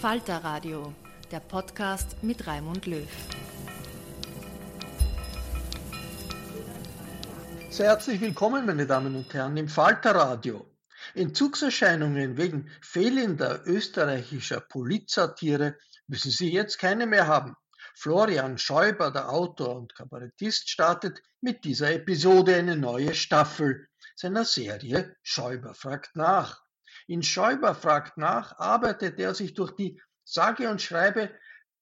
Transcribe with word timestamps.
Falter 0.00 0.44
Radio, 0.44 0.94
der 1.32 1.40
Podcast 1.40 2.22
mit 2.22 2.46
Raimund 2.46 2.86
Löw. 2.86 3.08
Sehr 7.68 7.86
herzlich 7.86 8.20
willkommen, 8.20 8.64
meine 8.64 8.86
Damen 8.86 9.16
und 9.16 9.34
Herren, 9.34 9.56
im 9.56 9.68
Falter 9.68 10.14
Radio. 10.14 10.70
Entzugserscheinungen 11.14 12.36
wegen 12.36 12.70
fehlender 12.80 13.66
österreichischer 13.66 14.60
Polizsatire 14.60 15.76
müssen 16.06 16.30
Sie 16.30 16.52
jetzt 16.52 16.78
keine 16.78 17.06
mehr 17.06 17.26
haben. 17.26 17.56
Florian 17.96 18.56
Schäuber, 18.56 19.10
der 19.10 19.30
Autor 19.30 19.74
und 19.74 19.96
Kabarettist, 19.96 20.70
startet 20.70 21.20
mit 21.40 21.64
dieser 21.64 21.90
Episode 21.90 22.54
eine 22.54 22.76
neue 22.76 23.14
Staffel 23.14 23.88
seiner 24.14 24.44
Serie 24.44 25.16
Schäuber 25.24 25.74
fragt 25.74 26.14
nach. 26.14 26.67
In 27.06 27.22
Schäuber 27.22 27.74
fragt 27.74 28.18
nach 28.18 28.58
arbeitet 28.58 29.18
er 29.18 29.34
sich 29.34 29.54
durch 29.54 29.72
die 29.72 29.98
sage 30.24 30.68
und 30.68 30.82
schreibe 30.82 31.30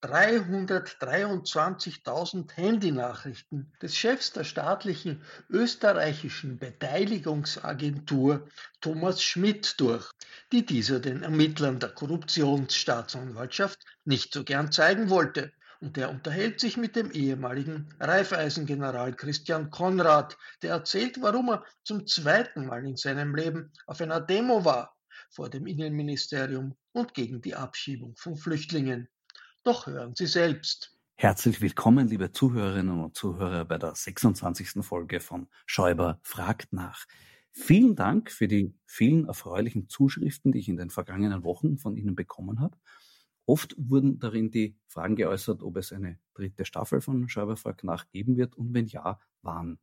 323.000 0.03 2.53
Handynachrichten 2.55 3.72
des 3.83 3.97
Chefs 3.97 4.33
der 4.33 4.45
staatlichen 4.45 5.25
österreichischen 5.49 6.59
Beteiligungsagentur 6.59 8.47
Thomas 8.81 9.21
Schmidt 9.22 9.81
durch, 9.81 10.09
die 10.53 10.65
dieser 10.65 11.00
den 11.00 11.25
Ermittlern 11.25 11.81
der 11.81 11.89
Korruptionsstaatsanwaltschaft 11.89 13.81
nicht 14.05 14.33
so 14.33 14.45
gern 14.45 14.71
zeigen 14.71 15.11
wollte. 15.11 15.50
Und 15.81 15.99
er 15.99 16.11
unterhält 16.11 16.61
sich 16.61 16.77
mit 16.77 16.95
dem 16.97 17.11
ehemaligen 17.11 17.95
Raiffeisengeneral 18.00 19.15
Christian 19.15 19.71
Konrad, 19.71 20.39
der 20.62 20.72
erzählt, 20.72 21.21
warum 21.21 21.50
er 21.50 21.65
zum 21.83 22.06
zweiten 22.06 22.65
Mal 22.66 22.87
in 22.87 22.97
seinem 22.97 23.34
Leben 23.34 23.72
auf 23.87 24.00
einer 24.00 24.21
Demo 24.21 24.65
war 24.65 24.96
vor 25.37 25.51
dem 25.51 25.67
Innenministerium 25.67 26.75
und 26.93 27.13
gegen 27.13 27.43
die 27.43 27.55
Abschiebung 27.55 28.17
von 28.17 28.37
Flüchtlingen. 28.37 29.09
Doch 29.65 29.87
hören 29.87 30.15
Sie 30.15 30.27
selbst. 30.27 30.97
Herzlich 31.15 31.61
willkommen, 31.61 32.09
liebe 32.09 32.33
Zuhörerinnen 32.33 33.05
und 33.05 33.15
Zuhörer, 33.15 33.67
bei 33.67 33.77
der 33.77 33.95
26. 33.95 34.83
Folge 34.83 35.21
von 35.21 35.49
Schäuber 35.67 36.19
fragt 36.23 36.73
nach. 36.73 37.05
Vielen 37.53 37.97
Dank 37.97 38.31
für 38.31 38.49
die 38.49 38.75
vielen 38.87 39.27
erfreulichen 39.27 39.91
Zuschriften, 39.91 40.53
die 40.53 40.59
ich 40.59 40.69
in 40.69 40.79
den 40.79 40.89
vergangenen 40.89 41.45
Wochen 41.45 41.77
von 41.77 41.97
Ihnen 41.97 42.17
bekommen 42.17 42.61
habe. 42.61 42.79
Oft 43.45 43.75
wurden 43.77 44.19
darin 44.19 44.51
die 44.51 44.79
Fragen 44.87 45.17
geäußert, 45.17 45.63
ob 45.63 45.77
es 45.77 45.93
eine 45.93 46.19
dritte 46.33 46.65
Staffel 46.65 47.03
von 47.03 47.29
Schäuber 47.29 47.59
fragt 47.59 47.85
nach 47.85 48.09
geben 48.09 48.39
wird 48.39 48.57
und 48.57 48.73
wenn 48.73 48.87
ja, 48.87 49.21
wann. 49.43 49.79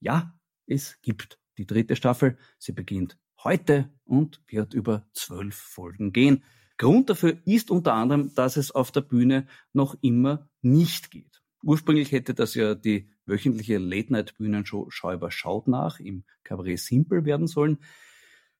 Ja, 0.00 0.38
es 0.66 1.00
gibt 1.00 1.38
die 1.56 1.66
dritte 1.66 1.96
Staffel. 1.96 2.36
Sie 2.58 2.72
beginnt 2.72 3.18
heute 3.44 3.90
und 4.04 4.42
wird 4.48 4.74
über 4.74 5.06
zwölf 5.12 5.54
Folgen 5.54 6.12
gehen. 6.12 6.44
Grund 6.76 7.10
dafür 7.10 7.38
ist 7.44 7.70
unter 7.70 7.94
anderem, 7.94 8.34
dass 8.34 8.56
es 8.56 8.70
auf 8.70 8.92
der 8.92 9.00
Bühne 9.00 9.46
noch 9.72 9.96
immer 10.00 10.48
nicht 10.62 11.10
geht. 11.10 11.42
Ursprünglich 11.62 12.12
hätte 12.12 12.34
das 12.34 12.54
ja 12.54 12.74
die 12.74 13.10
wöchentliche 13.26 13.78
Late-Night-Bühnenshow 13.78 14.90
Schäuber 14.90 15.30
schaut 15.30 15.66
nach 15.66 15.98
im 15.98 16.24
Cabaret 16.44 16.78
Simple 16.78 17.24
werden 17.24 17.46
sollen. 17.48 17.78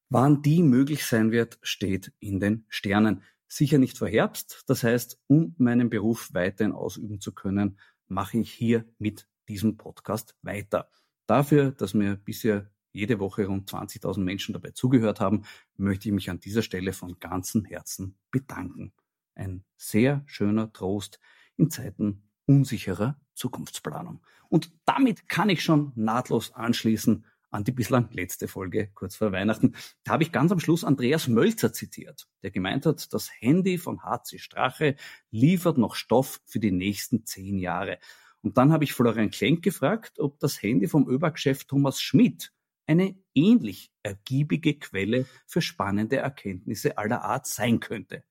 Wann 0.08 0.42
die 0.42 0.62
möglich 0.62 1.06
sein 1.06 1.30
wird, 1.30 1.58
steht 1.62 2.12
in 2.18 2.40
den 2.40 2.64
Sternen. 2.68 3.22
Sicher 3.46 3.78
nicht 3.78 3.96
vor 3.96 4.08
Herbst. 4.08 4.64
Das 4.66 4.82
heißt, 4.82 5.20
um 5.26 5.54
meinen 5.58 5.90
Beruf 5.90 6.30
weiterhin 6.32 6.72
ausüben 6.72 7.20
zu 7.20 7.32
können, 7.32 7.78
mache 8.08 8.38
ich 8.38 8.52
hier 8.52 8.84
mit 8.98 9.28
diesem 9.48 9.76
Podcast 9.76 10.36
weiter. 10.42 10.90
Dafür, 11.26 11.72
dass 11.72 11.94
mir 11.94 12.16
bisher 12.16 12.70
jede 12.92 13.18
Woche 13.18 13.46
rund 13.46 13.70
20.000 13.70 14.20
Menschen 14.20 14.52
dabei 14.52 14.70
zugehört 14.70 15.20
haben, 15.20 15.42
möchte 15.76 16.08
ich 16.08 16.14
mich 16.14 16.30
an 16.30 16.40
dieser 16.40 16.62
Stelle 16.62 16.92
von 16.92 17.18
ganzem 17.20 17.64
Herzen 17.64 18.16
bedanken. 18.30 18.92
Ein 19.34 19.64
sehr 19.76 20.22
schöner 20.26 20.72
Trost 20.72 21.20
in 21.56 21.70
Zeiten 21.70 22.22
unsicherer 22.46 23.20
Zukunftsplanung. 23.34 24.20
Und 24.48 24.72
damit 24.86 25.28
kann 25.28 25.50
ich 25.50 25.62
schon 25.62 25.92
nahtlos 25.94 26.54
anschließen 26.54 27.24
an 27.50 27.64
die 27.64 27.72
bislang 27.72 28.08
letzte 28.12 28.48
Folge 28.48 28.90
kurz 28.94 29.16
vor 29.16 29.32
Weihnachten. 29.32 29.74
Da 30.04 30.12
habe 30.12 30.22
ich 30.22 30.32
ganz 30.32 30.52
am 30.52 30.60
Schluss 30.60 30.84
Andreas 30.84 31.28
Mölzer 31.28 31.72
zitiert, 31.72 32.28
der 32.42 32.50
gemeint 32.50 32.84
hat, 32.86 33.12
das 33.12 33.30
Handy 33.40 33.78
von 33.78 34.02
HC 34.02 34.38
Strache 34.38 34.96
liefert 35.30 35.78
noch 35.78 35.94
Stoff 35.94 36.40
für 36.44 36.58
die 36.58 36.72
nächsten 36.72 37.24
zehn 37.24 37.58
Jahre. 37.58 37.98
Und 38.42 38.56
dann 38.56 38.72
habe 38.72 38.84
ich 38.84 38.92
Florian 38.92 39.30
Klenk 39.30 39.62
gefragt, 39.62 40.18
ob 40.20 40.38
das 40.40 40.62
Handy 40.62 40.88
vom 40.88 41.08
ÖBAG-Chef 41.08 41.64
Thomas 41.64 42.00
Schmidt 42.00 42.52
eine 42.88 43.16
ähnlich 43.34 43.92
ergiebige 44.02 44.78
Quelle 44.78 45.26
für 45.46 45.60
spannende 45.60 46.16
Erkenntnisse 46.16 46.98
aller 46.98 47.22
Art 47.22 47.46
sein 47.46 47.80
könnte. 47.80 48.24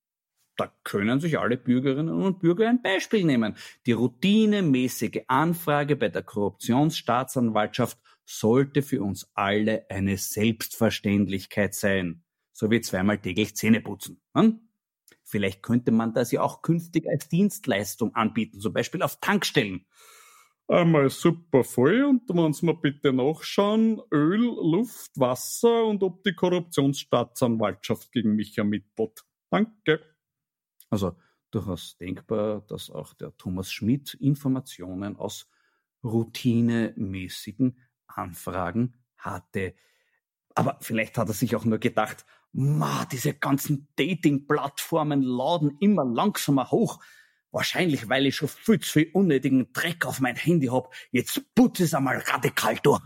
Da 0.57 0.73
können 0.83 1.19
sich 1.19 1.39
alle 1.39 1.57
Bürgerinnen 1.57 2.13
und 2.13 2.39
Bürger 2.39 2.69
ein 2.69 2.81
Beispiel 2.81 3.23
nehmen. 3.23 3.55
Die 3.85 3.93
routinemäßige 3.93 5.23
Anfrage 5.27 5.95
bei 5.95 6.09
der 6.09 6.23
Korruptionsstaatsanwaltschaft 6.23 7.97
sollte 8.37 8.81
für 8.81 9.01
uns 9.01 9.29
alle 9.33 9.85
eine 9.89 10.17
Selbstverständlichkeit 10.17 11.75
sein. 11.75 12.23
So 12.53 12.71
wie 12.71 12.81
zweimal 12.81 13.19
täglich 13.19 13.55
Zähne 13.55 13.81
putzen. 13.81 14.21
Hm? 14.35 14.59
Vielleicht 15.23 15.63
könnte 15.63 15.91
man 15.91 16.13
das 16.13 16.31
ja 16.31 16.41
auch 16.41 16.61
künftig 16.61 17.07
als 17.07 17.29
Dienstleistung 17.29 18.15
anbieten, 18.15 18.59
zum 18.59 18.73
Beispiel 18.73 19.01
auf 19.01 19.19
Tankstellen. 19.19 19.85
Einmal 20.67 21.09
super 21.09 21.63
voll 21.63 22.03
und 22.03 22.29
wenn 22.29 22.53
Sie 22.53 22.65
mir 22.65 22.75
bitte 22.75 23.11
nachschauen, 23.11 24.01
Öl, 24.11 24.39
Luft, 24.39 25.11
Wasser 25.19 25.85
und 25.85 26.01
ob 26.01 26.23
die 26.23 26.33
Korruptionsstaatsanwaltschaft 26.33 28.11
gegen 28.11 28.35
mich 28.35 28.57
ermittelt. 28.57 29.25
Danke. 29.49 30.01
Also 30.89 31.17
durchaus 31.51 31.97
denkbar, 31.97 32.61
dass 32.67 32.89
auch 32.89 33.13
der 33.13 33.35
Thomas 33.37 33.71
Schmidt 33.71 34.13
Informationen 34.13 35.17
aus 35.17 35.49
routinemäßigen 36.03 37.77
Anfragen 38.17 38.93
hatte. 39.17 39.75
Aber 40.55 40.77
vielleicht 40.81 41.17
hat 41.17 41.27
er 41.29 41.33
sich 41.33 41.55
auch 41.55 41.65
nur 41.65 41.79
gedacht, 41.79 42.25
ma, 42.51 43.05
diese 43.05 43.33
ganzen 43.33 43.87
Dating-Plattformen 43.95 45.21
laden 45.21 45.77
immer 45.79 46.05
langsamer 46.05 46.71
hoch. 46.71 47.01
Wahrscheinlich, 47.51 48.07
weil 48.07 48.25
ich 48.25 48.35
schon 48.35 48.47
viel 48.47 48.79
zu 48.79 48.91
viel 48.91 49.11
unnötigen 49.13 49.71
Dreck 49.73 50.05
auf 50.05 50.19
mein 50.19 50.35
Handy 50.35 50.67
hab. 50.67 50.93
Jetzt 51.11 51.53
putze 51.53 51.83
es 51.83 51.93
einmal 51.93 52.17
radikal 52.17 52.77
durch. 52.81 53.01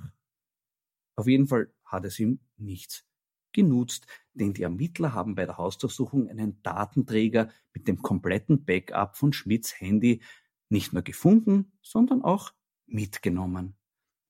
Auf 1.15 1.27
jeden 1.27 1.47
Fall 1.47 1.73
hat 1.83 2.05
es 2.05 2.19
ihm 2.19 2.39
nichts 2.57 3.05
genutzt, 3.53 4.05
denn 4.33 4.53
die 4.53 4.63
Ermittler 4.63 5.13
haben 5.13 5.33
bei 5.33 5.45
der 5.45 5.57
Hausdurchsuchung 5.57 6.27
einen 6.29 6.61
Datenträger 6.61 7.49
mit 7.73 7.87
dem 7.87 8.01
kompletten 8.01 8.65
Backup 8.65 9.15
von 9.15 9.33
Schmidts 9.33 9.79
Handy 9.79 10.21
nicht 10.69 10.93
nur 10.93 11.03
gefunden, 11.03 11.71
sondern 11.81 12.21
auch 12.21 12.53
mitgenommen. 12.85 13.77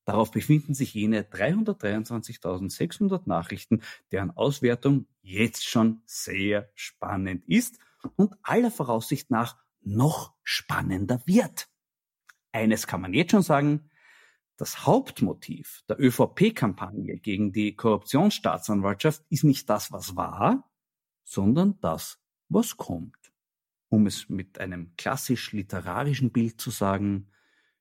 Darauf 0.06 0.32
befinden 0.32 0.74
sich 0.76 0.94
jene 0.94 1.24
323.600 1.24 3.24
Nachrichten, 3.26 3.82
deren 4.12 4.32
Auswertung 4.32 5.08
jetzt 5.22 5.68
schon 5.68 6.02
sehr 6.06 6.70
spannend 6.76 7.44
ist 7.48 7.80
und 8.16 8.36
aller 8.44 8.72
Voraussicht 8.72 9.32
nach 9.32 9.58
noch 9.82 10.34
spannender 10.44 11.22
wird. 11.26 11.68
Eines 12.52 12.86
kann 12.88 13.02
man 13.02 13.14
jetzt 13.14 13.32
schon 13.32 13.42
sagen, 13.42 13.90
das 14.58 14.86
Hauptmotiv 14.86 15.84
der 15.90 16.00
ÖVP-Kampagne 16.00 17.18
gegen 17.18 17.52
die 17.52 17.76
Korruptionsstaatsanwaltschaft 17.76 19.26
ist 19.30 19.44
nicht 19.44 19.70
das, 19.70 19.92
was 19.92 20.16
war, 20.16 20.72
sondern 21.24 21.78
das, 21.82 22.22
was 22.48 22.78
kommt. 22.78 23.34
Um 23.90 24.08
es 24.08 24.30
mit 24.30 24.60
einem 24.60 24.96
klassisch 24.96 25.52
literarischen 25.52 26.32
Bild 26.32 26.62
zu 26.62 26.72
sagen, 26.72 27.32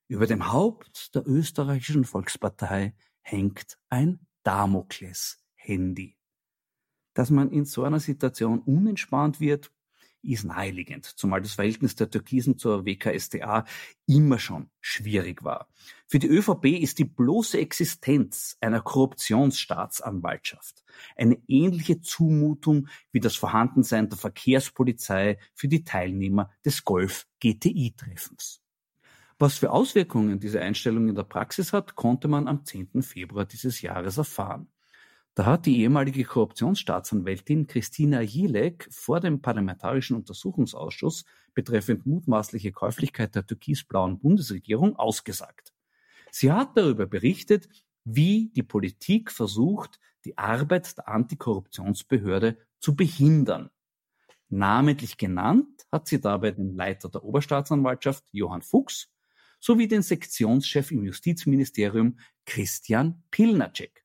über 0.09 0.27
dem 0.27 0.53
Haupt 0.53 1.15
der 1.15 1.27
österreichischen 1.27 2.05
Volkspartei 2.05 2.95
hängt 3.23 3.79
ein 3.89 4.21
Damokles-Handy. 4.43 6.19
Dass 7.15 7.31
man 7.31 7.51
in 7.51 7.65
so 7.65 7.85
einer 7.85 8.01
Situation 8.01 8.61
unentspannt 8.61 9.41
wird, 9.41 9.71
ist 10.25 10.45
naheliegend, 10.45 11.05
zumal 11.05 11.43
das 11.43 11.53
Verhältnis 11.53 11.95
der 11.95 12.11
Türkisen 12.11 12.59
zur 12.59 12.87
WKSDA 12.87 13.65
immer 14.07 14.39
schon 14.39 14.71
schwierig 14.81 15.45
war. 15.45 15.69
Für 16.07 16.19
die 16.19 16.29
ÖVP 16.29 16.81
ist 16.81 16.99
die 16.99 17.05
bloße 17.05 17.59
Existenz 17.59 18.57
einer 18.61 18.81
Korruptionsstaatsanwaltschaft 18.81 20.83
eine 21.17 21.39
ähnliche 21.47 22.01
Zumutung 22.01 22.89
wie 23.13 23.21
das 23.21 23.37
Vorhandensein 23.37 24.09
der 24.09 24.19
Verkehrspolizei 24.19 25.39
für 25.55 25.69
die 25.69 25.85
Teilnehmer 25.85 26.51
des 26.65 26.85
Golf-GTI-Treffens. 26.85 28.64
Was 29.39 29.59
für 29.59 29.73
Auswirkungen 29.73 30.39
diese 30.39 30.61
Einstellung 30.61 31.09
in 31.09 31.15
der 31.17 31.25
Praxis 31.25 31.73
hat, 31.73 31.97
konnte 31.97 32.29
man 32.29 32.47
am 32.47 32.65
10. 32.65 33.03
Februar 33.03 33.45
dieses 33.45 33.81
Jahres 33.83 34.17
erfahren. 34.17 34.69
Da 35.35 35.47
hat 35.47 35.67
die 35.67 35.81
ehemalige 35.81 36.23
Korruptionsstaatsanwältin 36.23 37.67
Christina 37.67 38.21
Jilek 38.21 38.87
vor 38.93 39.19
dem 39.19 39.43
Parlamentarischen 39.43 40.17
Untersuchungsausschuss 40.17 41.25
betreffend 41.55 42.07
mutmaßliche 42.07 42.71
Käuflichkeit 42.71 43.35
der 43.35 43.45
türkisblauen 43.45 44.21
Bundesregierung 44.21 44.95
ausgesagt. 44.95 45.73
Sie 46.31 46.53
hat 46.53 46.77
darüber 46.77 47.07
berichtet, 47.07 47.69
wie 48.05 48.53
die 48.55 48.63
Politik 48.63 49.33
versucht, 49.33 49.99
die 50.25 50.39
Arbeit 50.39 50.97
der 50.97 51.09
Antikorruptionsbehörde 51.09 52.57
zu 52.79 52.95
behindern. 52.95 53.71
Namentlich 54.49 55.17
genannt 55.17 55.87
hat 55.91 56.07
sie 56.07 56.21
dabei 56.21 56.53
den 56.53 56.77
Leiter 56.77 57.09
der 57.09 57.25
Oberstaatsanwaltschaft 57.25 58.25
Johann 58.31 58.63
Fuchs 58.63 59.11
sowie 59.65 59.89
den 59.89 60.03
Sektionschef 60.03 60.91
im 60.91 61.05
Justizministerium 61.05 62.19
Christian 62.45 63.23
Pilnacek. 63.31 64.05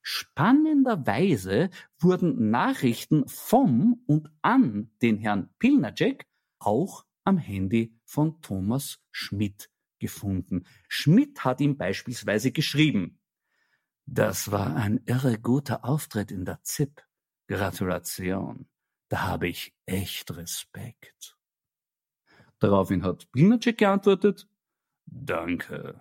Spannenderweise 0.00 1.68
wurden 1.98 2.48
Nachrichten 2.48 3.28
vom 3.28 4.02
und 4.06 4.30
an 4.40 4.90
den 5.02 5.18
Herrn 5.18 5.50
Pilnacek 5.58 6.26
auch 6.58 7.04
am 7.24 7.36
Handy 7.36 7.92
von 8.06 8.40
Thomas 8.40 8.98
Schmidt 9.10 9.68
gefunden. 9.98 10.64
Schmidt 10.88 11.44
hat 11.44 11.60
ihm 11.60 11.76
beispielsweise 11.76 12.50
geschrieben, 12.50 13.20
das 14.06 14.50
war 14.50 14.74
ein 14.74 15.02
irre 15.04 15.38
guter 15.38 15.84
Auftritt 15.84 16.30
in 16.30 16.46
der 16.46 16.62
ZIP. 16.62 17.02
Gratulation. 17.46 18.70
Da 19.10 19.20
habe 19.26 19.48
ich 19.48 19.74
echt 19.84 20.34
Respekt. 20.34 21.36
Daraufhin 22.58 23.02
hat 23.02 23.30
Pilnacek 23.32 23.76
geantwortet, 23.76 24.48
Danke. 25.10 26.00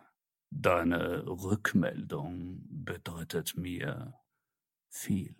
Deine 0.49 1.25
Rückmeldung 1.27 2.61
bedeutet 2.69 3.57
mir 3.57 4.13
viel. 4.89 5.35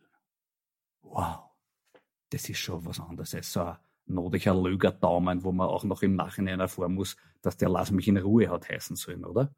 Wow, 1.01 1.51
das 2.29 2.49
ist 2.49 2.59
schon 2.59 2.85
was 2.85 2.99
anderes 2.99 3.33
als 3.33 3.53
so 3.53 3.61
ein 3.61 3.77
notlicher 4.05 4.53
Lögerdaumen, 4.53 5.43
wo 5.43 5.51
man 5.51 5.67
auch 5.67 5.83
noch 5.83 6.01
im 6.01 6.15
Nachhinein 6.15 6.59
erfahren 6.59 6.93
muss, 6.93 7.15
dass 7.41 7.57
der 7.57 7.69
Lass 7.69 7.91
mich 7.91 8.07
in 8.07 8.17
Ruhe 8.17 8.49
hat 8.49 8.69
heißen 8.69 8.95
sollen, 8.95 9.25
oder? 9.25 9.53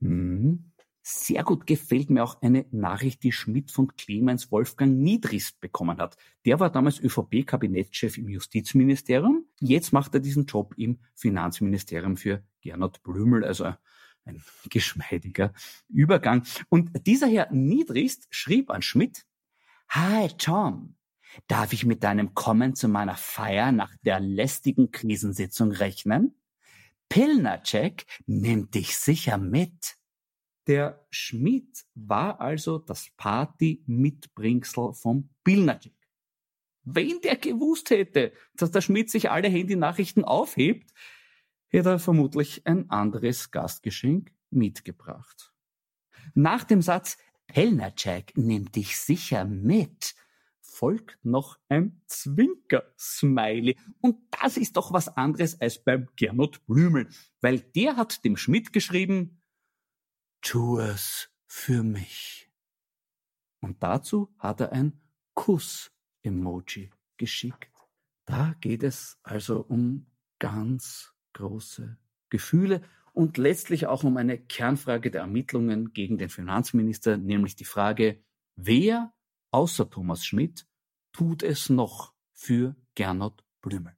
Mhm. 0.00 0.72
Sehr 1.04 1.42
gut 1.42 1.66
gefällt 1.66 2.10
mir 2.10 2.22
auch 2.22 2.40
eine 2.42 2.64
Nachricht, 2.70 3.24
die 3.24 3.32
Schmidt 3.32 3.72
von 3.72 3.96
Clemens 3.96 4.52
Wolfgang 4.52 4.98
Niedrist 4.98 5.60
bekommen 5.60 5.98
hat. 5.98 6.16
Der 6.44 6.60
war 6.60 6.70
damals 6.70 7.00
ÖVP-Kabinettschef 7.00 8.18
im 8.18 8.28
Justizministerium. 8.28 9.44
Jetzt 9.58 9.92
macht 9.92 10.14
er 10.14 10.20
diesen 10.20 10.46
Job 10.46 10.74
im 10.76 11.00
Finanzministerium 11.16 12.16
für 12.16 12.44
Gernot 12.62 13.02
Blümel, 13.02 13.44
also 13.44 13.74
ein 14.24 14.42
geschmeidiger 14.70 15.52
Übergang. 15.88 16.44
Und 16.70 17.06
dieser 17.06 17.26
Herr 17.26 17.52
Niedrigst 17.52 18.26
schrieb 18.30 18.70
an 18.70 18.80
Schmidt, 18.80 19.26
Hi 19.90 20.28
Tom, 20.38 20.96
Darf 21.46 21.72
ich 21.72 21.84
mit 21.84 22.02
deinem 22.02 22.34
Kommen 22.34 22.74
zu 22.74 22.88
meiner 22.88 23.16
Feier 23.16 23.72
nach 23.72 23.94
der 24.04 24.20
lästigen 24.20 24.90
Krisensitzung 24.90 25.72
rechnen? 25.72 26.34
Pilnacek 27.08 28.06
nimmt 28.26 28.74
dich 28.74 28.96
sicher 28.96 29.38
mit. 29.38 29.96
Der 30.66 31.04
Schmidt 31.10 31.84
war 31.94 32.40
also 32.40 32.78
das 32.78 33.08
Party-Mitbringsel 33.16 34.92
vom 34.94 35.30
Pilnacek. 35.44 35.92
Wenn 36.84 37.20
der 37.20 37.36
gewusst 37.36 37.90
hätte, 37.90 38.32
dass 38.54 38.70
der 38.70 38.80
Schmidt 38.80 39.10
sich 39.10 39.30
alle 39.30 39.48
Handynachrichten 39.48 40.24
aufhebt, 40.24 40.90
hätte 41.72 41.90
er 41.90 41.98
vermutlich 41.98 42.66
ein 42.66 42.90
anderes 42.90 43.50
Gastgeschenk 43.50 44.32
mitgebracht. 44.50 45.52
Nach 46.34 46.64
dem 46.64 46.82
Satz 46.82 47.16
Pelnacek 47.46 48.36
nimmt 48.36 48.76
dich 48.76 48.96
sicher 48.96 49.44
mit, 49.44 50.14
folgt 50.60 51.18
noch 51.22 51.58
ein 51.68 52.00
Zwinker-Smiley. 52.06 53.76
Und 54.00 54.18
das 54.30 54.56
ist 54.56 54.76
doch 54.76 54.92
was 54.92 55.08
anderes 55.08 55.60
als 55.60 55.82
beim 55.82 56.08
Gernot 56.16 56.64
Blümel, 56.66 57.08
weil 57.40 57.60
der 57.60 57.96
hat 57.96 58.24
dem 58.24 58.36
Schmidt 58.36 58.72
geschrieben, 58.72 59.42
tu 60.40 60.78
es 60.78 61.30
für 61.46 61.82
mich. 61.82 62.50
Und 63.60 63.82
dazu 63.82 64.34
hat 64.38 64.60
er 64.60 64.72
ein 64.72 65.00
Kuss-Emoji 65.34 66.90
geschickt. 67.16 67.70
Da 68.24 68.54
geht 68.60 68.82
es 68.82 69.18
also 69.22 69.60
um 69.60 70.06
ganz 70.38 71.11
große 71.32 71.96
Gefühle 72.30 72.82
und 73.12 73.36
letztlich 73.36 73.86
auch 73.86 74.04
um 74.04 74.16
eine 74.16 74.38
Kernfrage 74.38 75.10
der 75.10 75.22
Ermittlungen 75.22 75.92
gegen 75.92 76.18
den 76.18 76.30
Finanzminister, 76.30 77.16
nämlich 77.16 77.56
die 77.56 77.64
Frage, 77.64 78.22
wer 78.56 79.12
außer 79.50 79.90
Thomas 79.90 80.24
Schmidt 80.24 80.66
tut 81.12 81.42
es 81.42 81.68
noch 81.68 82.14
für 82.32 82.74
Gernot 82.94 83.44
Blümel? 83.60 83.94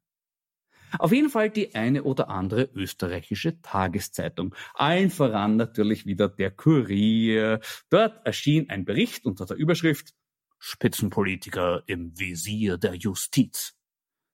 Auf 0.99 1.12
jeden 1.12 1.29
Fall 1.29 1.50
die 1.50 1.75
eine 1.75 2.05
oder 2.05 2.29
andere 2.29 2.71
österreichische 2.73 3.61
Tageszeitung. 3.62 4.55
Allen 4.75 5.11
voran 5.11 5.57
natürlich 5.57 6.07
wieder 6.07 6.29
der 6.29 6.53
Kurier. 6.53 7.61
Dort 7.91 8.25
erschien 8.25 8.71
ein 8.71 8.85
Bericht 8.85 9.26
unter 9.26 9.45
der 9.45 9.57
Überschrift 9.57 10.14
Spitzenpolitiker 10.59 11.83
im 11.87 12.19
Visier 12.19 12.79
der 12.79 12.95
Justiz. 12.95 13.76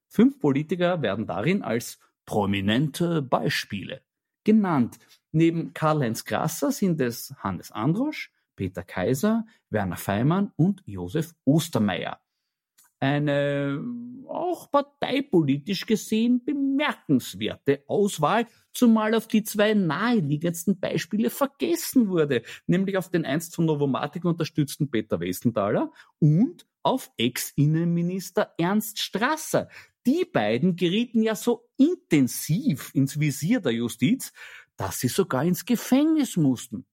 Fünf 0.08 0.38
Politiker 0.38 1.02
werden 1.02 1.26
darin 1.26 1.62
als 1.62 1.98
prominente 2.30 3.22
Beispiele 3.22 4.02
genannt. 4.44 5.00
Neben 5.32 5.74
Karl-Heinz 5.74 6.24
Grasser 6.24 6.70
sind 6.70 7.00
es 7.00 7.34
Hannes 7.38 7.72
Androsch, 7.72 8.32
Peter 8.54 8.84
Kaiser, 8.84 9.46
Werner 9.68 9.96
Feimann 9.96 10.52
und 10.54 10.80
Josef 10.86 11.34
Ostermeier. 11.44 12.20
Eine 13.00 13.82
auch 14.28 14.70
parteipolitisch 14.70 15.86
gesehen 15.86 16.44
bemerkenswerte 16.44 17.82
Auswahl, 17.88 18.46
zumal 18.74 19.16
auf 19.16 19.26
die 19.26 19.42
zwei 19.42 19.74
naheliegendsten 19.74 20.78
Beispiele 20.78 21.30
vergessen 21.30 22.10
wurde, 22.10 22.42
nämlich 22.68 22.96
auf 22.96 23.10
den 23.10 23.24
einst 23.24 23.56
von 23.56 23.64
Novomatic 23.64 24.24
unterstützten 24.24 24.88
Peter 24.88 25.18
Westenthaler 25.18 25.90
und 26.20 26.64
auf 26.82 27.10
Ex-Innenminister 27.16 28.54
Ernst 28.56 29.00
Strasser, 29.00 29.68
die 30.06 30.24
beiden 30.24 30.76
gerieten 30.76 31.22
ja 31.22 31.34
so 31.34 31.68
intensiv 31.76 32.90
ins 32.94 33.20
Visier 33.20 33.60
der 33.60 33.72
Justiz, 33.72 34.32
dass 34.76 35.00
sie 35.00 35.08
sogar 35.08 35.44
ins 35.44 35.64
Gefängnis 35.64 36.36
mussten. 36.36 36.86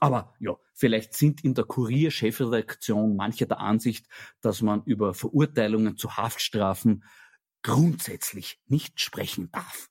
Aber 0.00 0.34
ja, 0.38 0.56
vielleicht 0.74 1.14
sind 1.14 1.42
in 1.42 1.54
der 1.54 1.64
Kurier-Chefredaktion 1.64 3.16
manche 3.16 3.46
der 3.46 3.60
Ansicht, 3.60 4.06
dass 4.40 4.62
man 4.62 4.82
über 4.84 5.14
Verurteilungen 5.14 5.96
zu 5.96 6.16
Haftstrafen 6.16 7.04
grundsätzlich 7.62 8.60
nicht 8.66 9.00
sprechen 9.00 9.50
darf. 9.50 9.90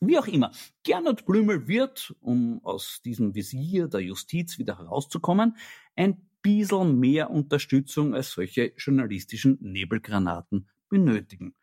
Wie 0.00 0.18
auch 0.18 0.26
immer, 0.26 0.52
Gernot 0.84 1.26
Blümel 1.26 1.66
wird, 1.66 2.14
um 2.20 2.64
aus 2.64 3.00
diesem 3.04 3.34
Visier 3.34 3.88
der 3.88 4.00
Justiz 4.00 4.58
wieder 4.58 4.78
herauszukommen, 4.78 5.56
ein 5.96 6.28
bisschen 6.40 6.98
mehr 6.98 7.30
Unterstützung 7.30 8.14
als 8.14 8.30
solche 8.30 8.72
journalistischen 8.76 9.58
Nebelgranaten 9.60 10.68
benötigen. 10.88 11.54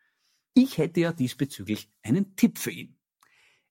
Ich 0.54 0.78
hätte 0.78 1.00
ja 1.00 1.12
diesbezüglich 1.12 1.90
einen 2.02 2.36
Tipp 2.36 2.58
für 2.58 2.70
ihn. 2.70 2.98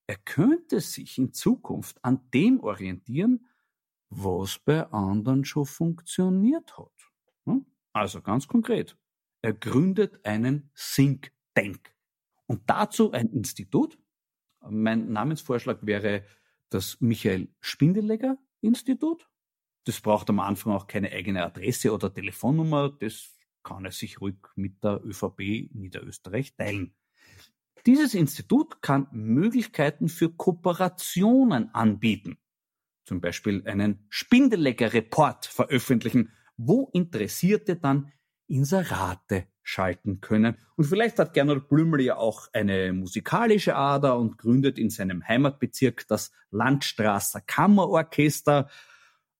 Er 0.07 0.17
könnte 0.17 0.81
sich 0.81 1.17
in 1.17 1.33
Zukunft 1.33 2.03
an 2.03 2.29
dem 2.33 2.59
orientieren, 2.59 3.47
was 4.09 4.59
bei 4.59 4.85
anderen 4.91 5.45
schon 5.45 5.65
funktioniert 5.65 6.77
hat. 6.77 6.91
Hm? 7.45 7.65
Also 7.93 8.21
ganz 8.21 8.47
konkret. 8.47 8.97
Er 9.41 9.53
gründet 9.53 10.23
einen 10.25 10.71
Think 10.75 11.31
Tank. 11.55 11.95
Und 12.45 12.69
dazu 12.69 13.11
ein 13.11 13.29
Institut. 13.29 13.97
Mein 14.67 15.11
Namensvorschlag 15.11 15.85
wäre 15.85 16.23
das 16.69 16.99
Michael 16.99 17.49
Spindelegger 17.61 18.37
Institut. 18.61 19.27
Das 19.85 20.01
braucht 20.01 20.29
am 20.29 20.39
Anfang 20.39 20.73
auch 20.73 20.87
keine 20.87 21.11
eigene 21.11 21.43
Adresse 21.43 21.93
oder 21.93 22.11
Telefonnummer. 22.13 22.89
Das 22.89 23.34
kann 23.65 23.83
er 23.83 23.91
sich 23.91 24.21
ruhig 24.21 24.37
mit 24.55 24.81
der 24.83 25.01
ÖVP 25.03 25.71
Niederösterreich 25.73 26.55
teilen. 26.55 26.95
Dieses 27.85 28.13
Institut 28.13 28.81
kann 28.81 29.07
Möglichkeiten 29.11 30.07
für 30.07 30.29
Kooperationen 30.29 31.73
anbieten. 31.75 32.37
Zum 33.03 33.21
Beispiel 33.21 33.67
einen 33.67 34.05
Spindelecker-Report 34.09 35.45
veröffentlichen, 35.45 36.31
wo 36.57 36.89
Interessierte 36.93 37.75
dann 37.75 38.11
Inserate 38.47 39.47
schalten 39.61 40.21
können. 40.21 40.57
Und 40.75 40.85
vielleicht 40.85 41.19
hat 41.19 41.33
Gernot 41.33 41.67
Blümel 41.69 42.01
ja 42.01 42.17
auch 42.17 42.47
eine 42.53 42.93
musikalische 42.93 43.75
Ader 43.75 44.17
und 44.17 44.37
gründet 44.37 44.77
in 44.77 44.89
seinem 44.89 45.27
Heimatbezirk 45.27 46.07
das 46.07 46.31
Landstrasser 46.51 47.41
Kammerorchester. 47.41 48.69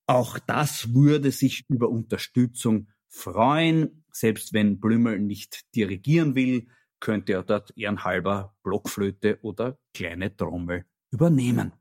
Auch 0.08 0.40
das 0.40 0.94
würde 0.94 1.32
sich 1.32 1.66
über 1.70 1.90
Unterstützung 1.90 2.88
freuen. 3.08 4.05
Selbst 4.16 4.54
wenn 4.54 4.80
Blümel 4.80 5.20
nicht 5.20 5.76
dirigieren 5.76 6.36
will, 6.36 6.70
könnte 7.02 7.34
er 7.34 7.44
dort 7.44 7.74
ehrenhalber 7.76 8.56
Blockflöte 8.64 9.40
oder 9.42 9.78
kleine 9.94 10.34
Trommel 10.34 10.86
übernehmen. 11.12 11.74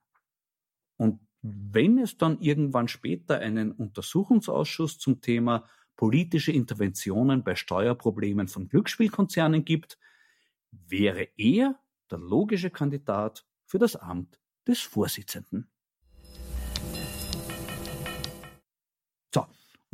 Und 0.96 1.20
wenn 1.42 1.96
es 1.98 2.18
dann 2.18 2.40
irgendwann 2.40 2.88
später 2.88 3.38
einen 3.38 3.70
Untersuchungsausschuss 3.70 4.98
zum 4.98 5.20
Thema 5.20 5.68
politische 5.94 6.50
Interventionen 6.50 7.44
bei 7.44 7.54
Steuerproblemen 7.54 8.48
von 8.48 8.68
Glücksspielkonzernen 8.68 9.64
gibt, 9.64 9.96
wäre 10.72 11.28
er 11.36 11.78
der 12.10 12.18
logische 12.18 12.70
Kandidat 12.70 13.46
für 13.64 13.78
das 13.78 13.94
Amt 13.94 14.40
des 14.66 14.80
Vorsitzenden. 14.80 15.70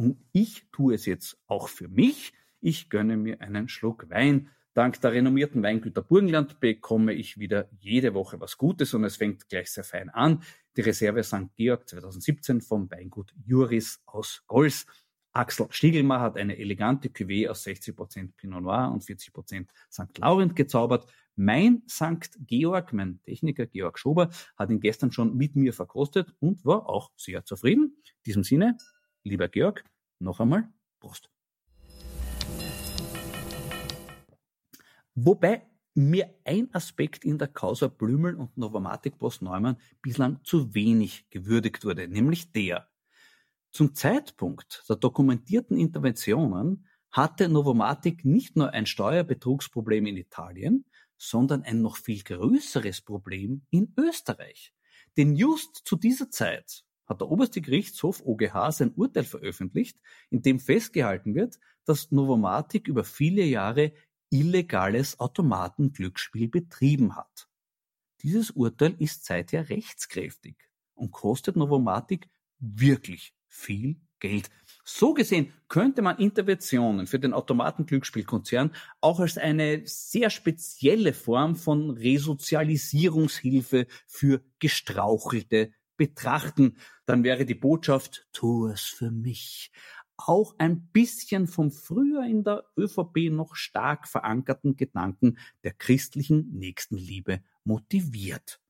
Und 0.00 0.16
ich 0.32 0.64
tue 0.72 0.94
es 0.94 1.04
jetzt 1.04 1.36
auch 1.46 1.68
für 1.68 1.86
mich. 1.86 2.32
Ich 2.62 2.88
gönne 2.88 3.18
mir 3.18 3.42
einen 3.42 3.68
Schluck 3.68 4.08
Wein. 4.08 4.48
Dank 4.72 4.98
der 5.02 5.12
renommierten 5.12 5.62
Weingüter 5.62 6.00
Burgenland 6.00 6.58
bekomme 6.58 7.12
ich 7.12 7.38
wieder 7.38 7.68
jede 7.80 8.14
Woche 8.14 8.40
was 8.40 8.56
Gutes 8.56 8.94
und 8.94 9.04
es 9.04 9.16
fängt 9.16 9.50
gleich 9.50 9.70
sehr 9.70 9.84
fein 9.84 10.08
an. 10.08 10.42
Die 10.74 10.80
Reserve 10.80 11.22
St. 11.22 11.54
Georg 11.54 11.86
2017 11.86 12.62
vom 12.62 12.90
Weingut 12.90 13.34
Juris 13.44 14.00
aus 14.06 14.42
Golz. 14.46 14.86
Axel 15.32 15.66
Stiegelmar 15.68 16.22
hat 16.22 16.38
eine 16.38 16.56
elegante 16.56 17.10
Cuvée 17.10 17.50
aus 17.50 17.66
60% 17.66 18.36
Pinot 18.38 18.62
Noir 18.62 18.90
und 18.90 19.04
40% 19.04 19.66
St. 19.92 20.16
Laurent 20.16 20.56
gezaubert. 20.56 21.12
Mein 21.36 21.82
St. 21.86 22.38
Georg, 22.46 22.94
mein 22.94 23.20
Techniker 23.22 23.66
Georg 23.66 23.98
Schober, 23.98 24.30
hat 24.56 24.70
ihn 24.70 24.80
gestern 24.80 25.12
schon 25.12 25.36
mit 25.36 25.56
mir 25.56 25.74
verkostet 25.74 26.32
und 26.40 26.64
war 26.64 26.88
auch 26.88 27.10
sehr 27.16 27.44
zufrieden. 27.44 27.96
In 28.02 28.22
diesem 28.24 28.44
Sinne, 28.44 28.78
Lieber 29.22 29.48
Georg, 29.48 29.84
noch 30.20 30.40
einmal 30.40 30.68
Prost. 31.00 31.30
Wobei 35.14 35.66
mir 35.94 36.34
ein 36.44 36.72
Aspekt 36.72 37.24
in 37.24 37.38
der 37.38 37.48
Causa 37.48 37.88
Blümel 37.88 38.36
und 38.36 38.56
Novomatic 38.56 39.18
Boss 39.18 39.40
Neumann 39.40 39.76
bislang 40.02 40.42
zu 40.44 40.72
wenig 40.74 41.28
gewürdigt 41.30 41.84
wurde, 41.84 42.06
nämlich 42.08 42.52
der. 42.52 42.88
Zum 43.72 43.94
Zeitpunkt 43.94 44.84
der 44.88 44.96
dokumentierten 44.96 45.76
Interventionen 45.76 46.86
hatte 47.10 47.48
Novomatic 47.48 48.24
nicht 48.24 48.56
nur 48.56 48.70
ein 48.70 48.86
Steuerbetrugsproblem 48.86 50.06
in 50.06 50.16
Italien, 50.16 50.84
sondern 51.16 51.62
ein 51.62 51.82
noch 51.82 51.96
viel 51.96 52.22
größeres 52.22 53.02
Problem 53.02 53.62
in 53.70 53.92
Österreich. 53.96 54.72
Denn 55.16 55.34
just 55.34 55.82
zu 55.84 55.96
dieser 55.96 56.30
Zeit 56.30 56.84
hat 57.10 57.20
der 57.20 57.28
oberste 57.28 57.60
Gerichtshof 57.60 58.22
OGH 58.24 58.70
sein 58.70 58.94
Urteil 58.94 59.24
veröffentlicht, 59.24 59.98
in 60.30 60.42
dem 60.42 60.60
festgehalten 60.60 61.34
wird, 61.34 61.58
dass 61.84 62.12
Novomatic 62.12 62.86
über 62.86 63.04
viele 63.04 63.42
Jahre 63.44 63.92
illegales 64.30 65.18
Automatenglücksspiel 65.18 66.48
betrieben 66.48 67.16
hat. 67.16 67.48
Dieses 68.22 68.52
Urteil 68.52 68.94
ist 68.98 69.24
seither 69.24 69.68
rechtskräftig 69.68 70.56
und 70.94 71.10
kostet 71.10 71.56
Novomatic 71.56 72.28
wirklich 72.60 73.34
viel 73.48 73.96
Geld. 74.20 74.50
So 74.84 75.14
gesehen 75.14 75.52
könnte 75.68 76.02
man 76.02 76.18
Interventionen 76.18 77.08
für 77.08 77.18
den 77.18 77.32
Automaten-Glücksspielkonzern 77.32 78.72
auch 79.00 79.18
als 79.18 79.36
eine 79.36 79.82
sehr 79.84 80.30
spezielle 80.30 81.12
Form 81.12 81.56
von 81.56 81.90
Resozialisierungshilfe 81.90 83.86
für 84.06 84.44
Gestrauchelte 84.58 85.72
betrachten. 86.00 86.78
Dann 87.04 87.24
wäre 87.24 87.44
die 87.44 87.54
Botschaft, 87.54 88.26
tu 88.32 88.68
es 88.68 88.80
für 88.80 89.10
mich, 89.10 89.70
auch 90.16 90.54
ein 90.56 90.86
bisschen 90.86 91.46
vom 91.46 91.70
früher 91.70 92.24
in 92.24 92.42
der 92.42 92.64
ÖVP 92.74 93.30
noch 93.30 93.54
stark 93.54 94.08
verankerten 94.08 94.76
Gedanken 94.76 95.36
der 95.62 95.74
christlichen 95.74 96.56
Nächstenliebe 96.56 97.42
motiviert. 97.64 98.62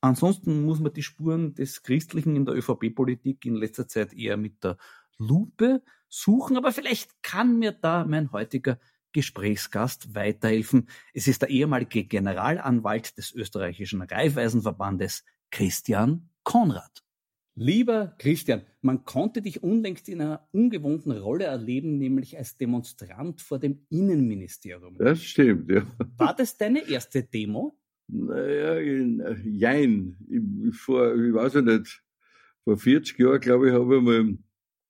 Ansonsten 0.00 0.64
muss 0.64 0.80
man 0.80 0.92
die 0.92 1.04
Spuren 1.04 1.54
des 1.54 1.84
Christlichen 1.84 2.34
in 2.34 2.46
der 2.46 2.56
ÖVP-Politik 2.56 3.46
in 3.46 3.54
letzter 3.54 3.86
Zeit 3.86 4.12
eher 4.12 4.36
mit 4.36 4.64
der 4.64 4.76
Lupe 5.18 5.84
suchen, 6.08 6.56
aber 6.56 6.72
vielleicht 6.72 7.22
kann 7.22 7.60
mir 7.60 7.70
da 7.70 8.04
mein 8.04 8.32
heutiger 8.32 8.80
Gesprächsgast 9.12 10.16
weiterhelfen. 10.16 10.88
Es 11.14 11.28
ist 11.28 11.42
der 11.42 11.50
ehemalige 11.50 12.02
Generalanwalt 12.02 13.16
des 13.18 13.32
österreichischen 13.32 14.02
Raiffeisenverbandes, 14.02 15.24
Christian 15.50 16.29
Konrad. 16.50 17.04
Lieber 17.54 18.16
Christian, 18.18 18.62
man 18.82 19.04
konnte 19.04 19.40
dich 19.40 19.62
unlängst 19.62 20.08
in 20.08 20.20
einer 20.20 20.48
ungewohnten 20.50 21.12
Rolle 21.12 21.44
erleben, 21.44 21.96
nämlich 21.96 22.36
als 22.36 22.56
Demonstrant 22.56 23.40
vor 23.40 23.60
dem 23.60 23.86
Innenministerium. 23.88 24.96
Das 24.98 25.22
stimmt, 25.22 25.70
ja. 25.70 25.86
War 26.16 26.34
das 26.34 26.56
deine 26.56 26.88
erste 26.88 27.22
Demo? 27.22 27.78
Naja, 28.08 28.80
jein. 29.44 30.16
Ich, 30.28 30.76
vor, 30.76 31.14
ich 31.14 31.32
weiß 31.32 31.54
ja 31.54 31.62
nicht, 31.62 32.02
vor 32.64 32.76
40 32.76 33.16
Jahren, 33.20 33.40
glaube 33.40 33.68
ich, 33.68 33.72
habe 33.72 33.96
ich 33.96 34.02
mal 34.02 34.36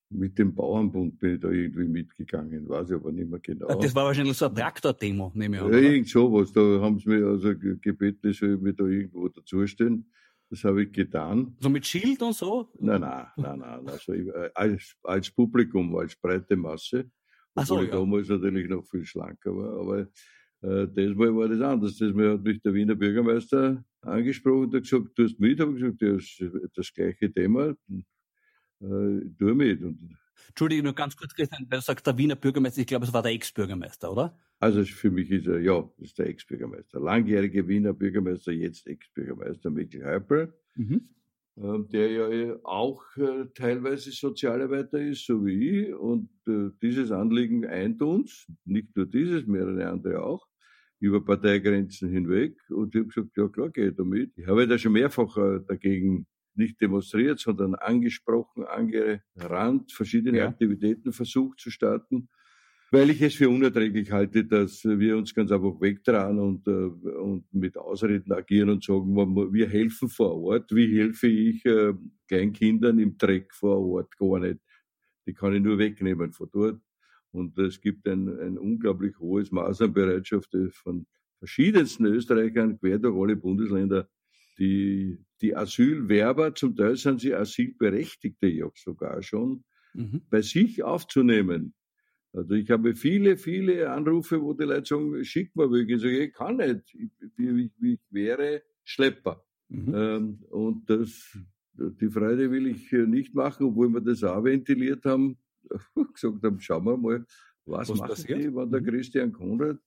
mit 0.09 0.39
dem 0.39 0.55
Bauernbund 0.55 1.19
bin 1.19 1.35
ich 1.35 1.41
da 1.41 1.51
irgendwie 1.51 1.89
mitgegangen, 1.89 2.69
weiß 2.71 2.89
ich 2.89 2.97
aber 2.97 3.13
nicht 3.13 3.29
mehr 3.29 3.39
genau. 3.39 3.79
Das 3.79 3.95
war 3.95 4.07
wahrscheinlich 4.07 4.37
so 4.37 4.47
eine 4.47 4.55
Traktordemo, 4.55 5.31
nehme 5.35 5.59
ich 5.59 5.63
an. 5.63 5.73
Ja, 5.75 5.79
irgend 5.79 6.09
sowas. 6.09 6.53
Da 6.53 6.61
haben 6.81 6.99
sie 6.99 7.11
mir 7.11 7.27
also 7.27 7.55
gebeten, 7.55 8.31
ich 8.31 8.39
soll 8.39 8.57
mich 8.57 8.77
da 8.77 8.85
irgendwo 8.85 9.29
dazustehen. 9.29 10.11
Das 10.51 10.65
habe 10.65 10.83
ich 10.83 10.93
getan. 10.93 11.57
So 11.61 11.69
mit 11.69 11.87
Schild 11.87 12.21
und 12.23 12.35
so? 12.35 12.73
Nein, 12.81 13.01
nein, 13.03 13.27
nein, 13.37 13.59
nein. 13.61 13.89
Also 13.89 14.13
ich, 14.13 14.29
als, 14.55 14.97
als 15.05 15.31
Publikum, 15.31 15.95
als 15.95 16.17
breite 16.17 16.57
Masse. 16.57 17.09
Obwohl 17.55 17.67
so, 17.67 17.83
ich 17.83 17.89
ja. 17.89 17.95
damals 17.95 18.29
natürlich 18.29 18.69
noch 18.69 18.85
viel 18.85 19.05
schlanker 19.05 19.55
war. 19.57 19.81
Aber 19.81 20.01
äh, 20.63 20.89
das 20.89 21.17
Mal 21.17 21.35
war 21.37 21.49
das 21.49 21.61
anders. 21.61 21.97
Das 21.97 22.13
Mal 22.13 22.33
hat 22.33 22.43
mich 22.43 22.61
der 22.63 22.75
Wiener 22.75 22.97
Bürgermeister 22.97 23.85
angesprochen 24.01 24.65
und 24.65 24.75
hat 24.75 24.83
gesagt, 24.83 25.11
du 25.15 25.23
hast 25.23 25.39
mit. 25.39 25.61
Habe 25.61 25.73
ich 25.73 25.83
gesagt, 25.83 26.03
ja, 26.03 26.13
das, 26.15 26.71
das 26.75 26.93
gleiche 26.93 27.33
Thema. 27.33 27.77
Äh, 28.81 29.21
tu 29.39 29.55
mit. 29.55 29.83
Und 29.83 30.19
Entschuldige, 30.49 30.83
nur 30.83 30.95
ganz 30.95 31.17
kurz, 31.17 31.35
Christian, 31.35 31.67
weil 31.69 31.79
du 31.79 31.85
sagst, 31.85 32.07
der 32.07 32.19
Wiener 32.19 32.37
Bürgermeister, 32.37 32.81
ich 32.81 32.87
glaube, 32.87 33.07
es 33.07 33.13
war 33.13 33.23
der 33.23 33.33
Ex-Bürgermeister, 33.33 34.11
oder? 34.13 34.39
Also 34.59 34.85
für 34.85 35.11
mich 35.11 35.31
ist 35.31 35.47
er, 35.47 35.61
ja, 35.61 35.89
ist 35.99 36.19
der 36.19 36.27
Ex-Bürgermeister. 36.27 37.01
Langjährige 37.01 37.67
Wiener 37.67 37.93
Bürgermeister, 37.93 38.53
jetzt 38.53 38.87
Ex-Bürgermeister 38.87 39.71
Mikkel 39.71 40.05
Heupel, 40.05 40.53
mhm. 40.75 41.09
ähm, 41.57 41.89
der 41.91 42.11
ja 42.11 42.57
auch 42.65 43.03
äh, 43.17 43.47
teilweise 43.55 44.11
Sozialarbeiter 44.11 45.01
ist, 45.01 45.25
so 45.25 45.45
wie 45.47 45.87
ich. 45.87 45.95
Und 45.95 46.29
äh, 46.47 46.71
dieses 46.83 47.11
Anliegen 47.11 47.67
eint 47.67 48.03
uns, 48.03 48.47
nicht 48.65 48.95
nur 48.97 49.07
dieses, 49.07 49.47
mehrere 49.47 49.89
andere 49.89 50.23
auch, 50.23 50.47
über 51.01 51.25
Parteigrenzen 51.25 52.11
hinweg. 52.11 52.57
Und 52.69 52.95
ich 52.95 53.01
habe 53.01 53.09
gesagt, 53.09 53.37
ja 53.37 53.49
klar, 53.49 53.71
gehe 53.71 53.89
ich 53.89 53.97
damit. 53.97 54.33
Ich 54.37 54.47
habe 54.47 54.69
da 54.69 54.79
schon 54.79 54.93
mehrfach 54.93 55.37
äh, 55.39 55.61
dagegen 55.67 56.27
nicht 56.55 56.81
demonstriert, 56.81 57.39
sondern 57.39 57.75
angesprochen, 57.75 58.65
angerannt, 58.65 59.93
verschiedene 59.93 60.39
ja. 60.39 60.49
Aktivitäten 60.49 61.13
versucht 61.13 61.61
zu 61.61 61.71
starten 61.71 62.29
weil 62.91 63.11
ich 63.11 63.23
es 63.23 63.35
für 63.35 63.49
unerträglich 63.49 64.11
halte, 64.11 64.45
dass 64.45 64.85
wir 64.85 65.17
uns 65.17 65.35
ganz 65.35 65.53
einfach 65.53 65.81
wegtragen 65.81 66.39
und, 66.41 66.67
äh, 66.67 66.71
und 66.71 67.45
mit 67.53 67.77
Ausreden 67.77 68.33
agieren 68.33 68.71
und 68.71 68.85
sagen, 68.85 69.15
wir 69.53 69.69
helfen 69.69 70.09
vor 70.09 70.37
Ort. 70.43 70.75
Wie 70.75 70.99
helfe 70.99 71.29
ich 71.29 71.65
äh, 71.65 71.95
Kleinkindern 72.27 72.99
im 72.99 73.17
Dreck 73.17 73.55
vor 73.55 73.79
Ort? 73.79 74.17
Gar 74.17 74.41
nicht. 74.41 74.61
Die 75.27 75.35
kann 75.35 75.55
ich 75.55 75.63
nur 75.63 75.79
wegnehmen 75.79 76.33
von 76.33 76.49
dort. 76.53 76.81
Und 77.33 77.57
es 77.59 77.81
gibt 77.81 78.09
ein, 78.09 78.29
ein 78.41 78.59
unglaublich 78.59 79.17
hohes 79.21 79.53
Maß 79.53 79.83
an 79.83 79.93
Bereitschaft 79.93 80.57
von 80.73 81.07
verschiedensten 81.39 82.07
Österreichern, 82.07 82.79
quer 82.81 82.99
durch 82.99 83.17
alle 83.17 83.37
Bundesländer, 83.37 84.09
die, 84.61 85.19
die 85.41 85.57
Asylwerber, 85.57 86.55
zum 86.55 86.77
Teil 86.77 86.97
sind 86.97 87.21
sie 87.21 87.35
Asylberechtigte 87.35 88.47
ja 88.47 88.71
sogar 88.75 89.23
schon, 89.23 89.65
mhm. 89.95 90.23
bei 90.31 90.43
sich 90.43 90.83
aufzunehmen 90.85 91.75
also 92.33 92.55
ich 92.55 92.71
habe 92.71 92.95
viele, 92.95 93.37
viele 93.37 93.91
Anrufe, 93.91 94.41
wo 94.41 94.53
die 94.53 94.65
Leute 94.65 94.87
sagen, 94.87 95.25
schick 95.25 95.55
mal 95.57 95.71
wirklich. 95.71 95.97
Ich 95.97 96.03
sage, 96.03 96.25
ich 96.25 96.33
kann 96.33 96.57
nicht. 96.59 96.95
Ich, 96.95 97.39
ich, 97.39 97.71
ich 97.83 98.01
wäre 98.11 98.63
Schlepper. 98.85 99.45
Mhm. 99.69 99.95
Ähm, 99.95 100.39
und 100.51 100.89
das, 100.89 101.37
die 101.75 102.09
Freude 102.09 102.51
will 102.51 102.69
ich 102.69 102.93
nicht 102.93 103.35
machen, 103.35 103.67
obwohl 103.67 103.89
wir 103.89 104.01
das 104.01 104.23
auch 104.23 104.45
ventiliert 104.45 105.05
haben. 105.05 105.39
gesagt 106.15 106.43
haben, 106.43 106.61
schauen 106.61 106.85
wir 106.85 106.97
mal, 106.97 107.27
was, 107.65 107.89
was 107.91 107.99
machen 107.99 108.09
passiert? 108.11 108.39
die, 108.39 108.55
wenn 108.55 108.71
der 108.71 108.81
mhm. 108.81 108.87
Christian 108.87 109.33
Konrad 109.33 109.79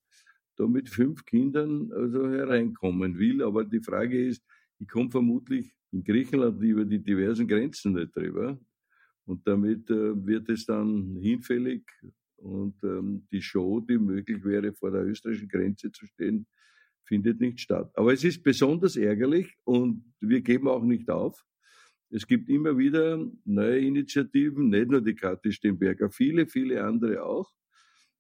da 0.55 0.67
mit 0.67 0.89
fünf 0.89 1.25
Kindern 1.25 1.91
also 1.93 2.29
hereinkommen 2.29 3.17
will. 3.17 3.41
Aber 3.41 3.63
die 3.63 3.81
Frage 3.81 4.27
ist, 4.27 4.43
ich 4.83 4.89
komme 4.89 5.09
vermutlich 5.09 5.73
in 5.91 6.03
Griechenland 6.03 6.61
über 6.61 6.83
die 6.83 7.01
diversen 7.01 7.47
Grenzen 7.47 7.93
nicht 7.93 8.15
drüber. 8.15 8.59
Und 9.25 9.47
damit 9.47 9.89
äh, 9.89 10.25
wird 10.25 10.49
es 10.49 10.65
dann 10.65 11.15
hinfällig 11.15 11.83
und 12.35 12.75
ähm, 12.83 13.25
die 13.31 13.41
Show, 13.41 13.79
die 13.79 13.97
möglich 13.97 14.43
wäre, 14.43 14.73
vor 14.73 14.91
der 14.91 15.05
österreichischen 15.05 15.47
Grenze 15.47 15.89
zu 15.93 16.05
stehen, 16.05 16.45
findet 17.05 17.39
nicht 17.39 17.61
statt. 17.61 17.89
Aber 17.95 18.11
es 18.11 18.25
ist 18.25 18.43
besonders 18.43 18.97
ärgerlich 18.97 19.55
und 19.63 20.03
wir 20.19 20.41
geben 20.41 20.67
auch 20.67 20.83
nicht 20.83 21.09
auf. 21.09 21.41
Es 22.09 22.27
gibt 22.27 22.49
immer 22.49 22.77
wieder 22.77 23.25
neue 23.45 23.79
Initiativen, 23.79 24.69
nicht 24.69 24.89
nur 24.89 25.01
die 25.01 25.15
Kathi 25.15 25.53
Stemberger, 25.53 26.09
viele, 26.09 26.45
viele 26.45 26.83
andere 26.83 27.23
auch. 27.23 27.49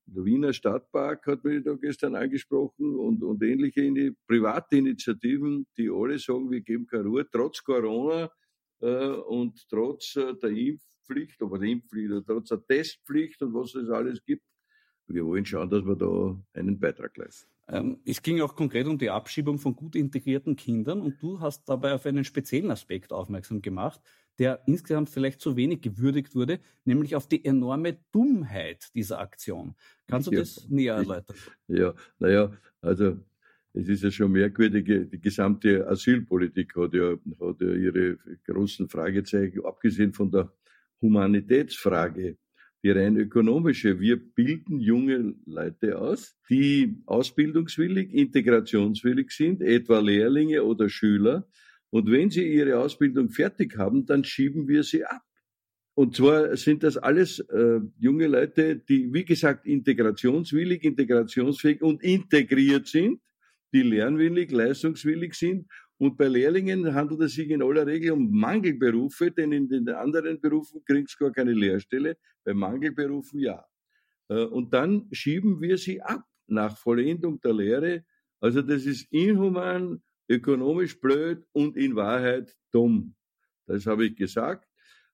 Der 0.05 0.25
Wiener 0.25 0.53
Stadtpark 0.53 1.25
hat 1.27 1.43
mich 1.43 1.63
da 1.63 1.73
gestern 1.75 2.15
angesprochen 2.15 2.95
und, 2.95 3.23
und 3.23 3.41
ähnliche 3.41 3.81
in 3.81 4.15
private 4.27 4.77
Initiativen, 4.77 5.65
die 5.77 5.89
alle 5.89 6.19
sagen, 6.19 6.51
wir 6.51 6.61
geben 6.61 6.85
keine 6.85 7.05
Ruhe, 7.05 7.25
trotz 7.31 7.63
Corona 7.63 8.29
äh, 8.81 9.07
und 9.07 9.67
trotz 9.69 10.15
äh, 10.17 10.33
der 10.35 10.49
Impf 10.49 10.83
Impfpflicht, 11.03 11.41
aber 11.41 11.59
der 11.59 11.69
Impfpflicht, 11.69 12.25
trotz 12.25 12.49
der 12.49 12.65
Testpflicht 12.65 13.41
und 13.41 13.53
was 13.53 13.75
es 13.75 13.89
alles 13.89 14.23
gibt. 14.23 14.43
Wir 15.07 15.25
wollen 15.25 15.45
schauen, 15.45 15.69
dass 15.69 15.85
wir 15.85 15.95
da 15.95 16.41
einen 16.53 16.79
Beitrag 16.79 17.15
leisten. 17.17 17.49
Ähm, 17.67 17.99
es 18.05 18.21
ging 18.21 18.41
auch 18.41 18.55
konkret 18.55 18.87
um 18.87 18.97
die 18.97 19.09
Abschiebung 19.09 19.57
von 19.57 19.75
gut 19.75 19.95
integrierten 19.95 20.55
Kindern 20.55 21.01
und 21.01 21.21
du 21.21 21.39
hast 21.39 21.67
dabei 21.67 21.93
auf 21.93 22.05
einen 22.05 22.23
speziellen 22.23 22.71
Aspekt 22.71 23.11
aufmerksam 23.11 23.61
gemacht, 23.61 24.01
der 24.39 24.61
insgesamt 24.65 25.09
vielleicht 25.09 25.41
zu 25.41 25.55
wenig 25.55 25.81
gewürdigt 25.81 26.35
wurde, 26.35 26.59
nämlich 26.85 27.15
auf 27.15 27.27
die 27.27 27.45
enorme 27.45 27.97
Dummheit 28.11 28.89
dieser 28.95 29.19
Aktion. 29.19 29.75
Kannst 30.07 30.27
du 30.27 30.31
ja, 30.31 30.39
das 30.39 30.67
näher 30.69 30.95
erläutern? 30.95 31.35
Ja, 31.67 31.93
naja, 32.19 32.51
also 32.81 33.17
es 33.73 33.87
ist 33.87 34.03
ja 34.03 34.11
schon 34.11 34.31
merkwürdig, 34.31 35.09
die 35.11 35.19
gesamte 35.19 35.87
Asylpolitik 35.87 36.75
hat 36.75 36.93
ja, 36.93 37.13
hat 37.39 37.61
ja 37.61 37.73
ihre 37.73 38.17
großen 38.45 38.87
Fragezeichen, 38.87 39.65
abgesehen 39.65 40.13
von 40.13 40.31
der 40.31 40.53
Humanitätsfrage, 41.01 42.37
die 42.83 42.91
rein 42.91 43.17
ökonomische. 43.17 43.99
Wir 43.99 44.17
bilden 44.17 44.79
junge 44.79 45.35
Leute 45.45 45.97
aus, 45.97 46.35
die 46.49 47.01
ausbildungswillig, 47.05 48.13
integrationswillig 48.13 49.31
sind, 49.31 49.61
etwa 49.61 49.99
Lehrlinge 49.99 50.63
oder 50.63 50.89
Schüler. 50.89 51.47
Und 51.93 52.09
wenn 52.09 52.31
sie 52.31 52.51
ihre 52.51 52.79
Ausbildung 52.79 53.29
fertig 53.29 53.77
haben, 53.77 54.07
dann 54.07 54.23
schieben 54.23 54.67
wir 54.67 54.81
sie 54.81 55.05
ab. 55.05 55.21
Und 55.93 56.15
zwar 56.15 56.57
sind 56.57 56.81
das 56.81 56.97
alles 56.97 57.37
äh, 57.37 57.81
junge 57.99 58.25
Leute, 58.25 58.77
die, 58.77 59.13
wie 59.13 59.23
gesagt, 59.23 59.67
integrationswillig, 59.67 60.83
integrationsfähig 60.83 61.83
und 61.83 62.01
integriert 62.01 62.87
sind, 62.87 63.21
die 63.73 63.83
lernwillig, 63.83 64.51
leistungswillig 64.51 65.35
sind 65.35 65.67
und 65.97 66.17
bei 66.17 66.27
Lehrlingen 66.27 66.95
handelt 66.95 67.21
es 67.21 67.35
sich 67.35 67.51
in 67.51 67.61
aller 67.61 67.85
Regel 67.85 68.13
um 68.13 68.31
Mangelberufe, 68.31 69.29
denn 69.29 69.51
in 69.51 69.69
den 69.69 69.87
anderen 69.89 70.41
Berufen 70.41 70.83
kriegst 70.85 71.19
du 71.19 71.25
gar 71.25 71.31
keine 71.31 71.53
Lehrstelle, 71.53 72.17
bei 72.43 72.55
Mangelberufen 72.55 73.39
ja. 73.39 73.63
Äh, 74.29 74.45
und 74.45 74.73
dann 74.73 75.07
schieben 75.11 75.61
wir 75.61 75.77
sie 75.77 76.01
ab 76.01 76.23
nach 76.47 76.75
Vollendung 76.75 77.39
der 77.41 77.53
Lehre. 77.53 78.03
Also 78.39 78.63
das 78.63 78.87
ist 78.87 79.11
inhuman, 79.11 80.01
ökonomisch 80.29 80.99
blöd 80.99 81.45
und 81.51 81.77
in 81.77 81.95
Wahrheit 81.95 82.55
dumm. 82.71 83.15
Das 83.65 83.85
habe 83.85 84.05
ich 84.05 84.15
gesagt. 84.15 84.67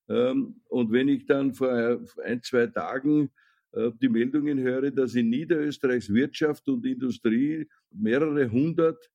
Ähm, 0.08 0.60
und 0.68 0.90
wenn 0.92 1.08
ich 1.08 1.26
dann 1.26 1.54
vor 1.54 2.00
ein, 2.24 2.42
zwei 2.42 2.66
Tagen 2.66 3.30
äh, 3.72 3.90
die 4.00 4.08
Meldungen 4.08 4.58
höre, 4.58 4.90
dass 4.90 5.14
in 5.14 5.30
Niederösterreichs 5.30 6.12
Wirtschaft 6.12 6.68
und 6.68 6.84
Industrie 6.84 7.68
mehrere 7.90 8.50
hundert 8.50 9.10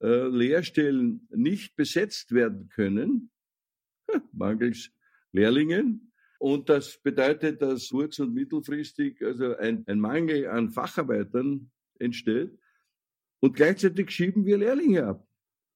äh, 0.00 0.28
Lehrstellen 0.28 1.26
nicht 1.30 1.76
besetzt 1.76 2.32
werden 2.32 2.68
können, 2.68 3.30
mangels 4.32 4.90
Lehrlingen, 5.32 6.10
Und 6.40 6.70
das 6.70 6.96
bedeutet, 6.96 7.60
dass 7.60 7.90
kurz- 7.90 8.18
und 8.18 8.32
mittelfristig 8.32 9.20
also 9.22 9.56
ein, 9.58 9.84
ein 9.86 10.00
Mangel 10.00 10.46
an 10.46 10.70
Facharbeitern 10.70 11.70
entsteht. 11.98 12.58
Und 13.40 13.54
gleichzeitig 13.54 14.10
schieben 14.10 14.46
wir 14.46 14.56
Lehrlinge 14.56 15.04
ab. 15.04 15.28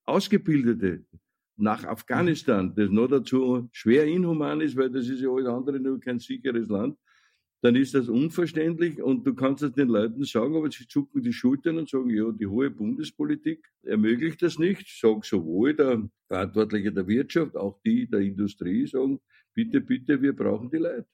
Ausgebildete 0.05 1.05
nach 1.57 1.85
Afghanistan, 1.85 2.75
das 2.75 2.91
noch 2.91 3.09
dazu 3.09 3.69
schwer 3.73 4.07
inhuman 4.07 4.61
ist, 4.61 4.77
weil 4.77 4.91
das 4.91 5.09
ist 5.09 5.21
ja 5.21 5.31
alles 5.31 5.49
andere 5.49 5.79
nur 5.81 6.01
kein 6.01 6.19
sicheres 6.19 6.69
Land 6.69 6.97
dann 7.65 7.77
ist 7.77 7.95
das 7.95 8.11
unverständlich 8.11 9.03
und 9.03 9.27
du 9.27 9.35
kannst 9.35 9.63
es 9.63 9.73
den 9.73 9.89
Leuten 9.89 10.23
sagen, 10.25 10.55
aber 10.55 10.71
sie 10.71 10.87
zucken 10.87 11.23
die 11.23 11.33
Schultern 11.33 11.79
und 11.79 11.89
sagen, 11.89 12.11
ja, 12.11 12.31
die 12.31 12.47
hohe 12.47 12.71
Bundespolitik 12.71 13.67
ermöglicht 13.83 14.43
das 14.43 14.59
nicht. 14.59 14.87
Sag 15.01 15.25
sowohl 15.25 15.75
der 15.75 16.07
Verantwortliche 16.29 16.93
der 16.93 17.07
Wirtschaft, 17.07 17.57
auch 17.57 17.81
die 17.83 18.07
der 18.07 18.21
Industrie 18.21 18.87
sagen, 18.87 19.19
bitte, 19.55 19.81
bitte, 19.81 20.21
wir 20.21 20.37
brauchen 20.37 20.71
die 20.71 20.77
Leute. 20.77 21.07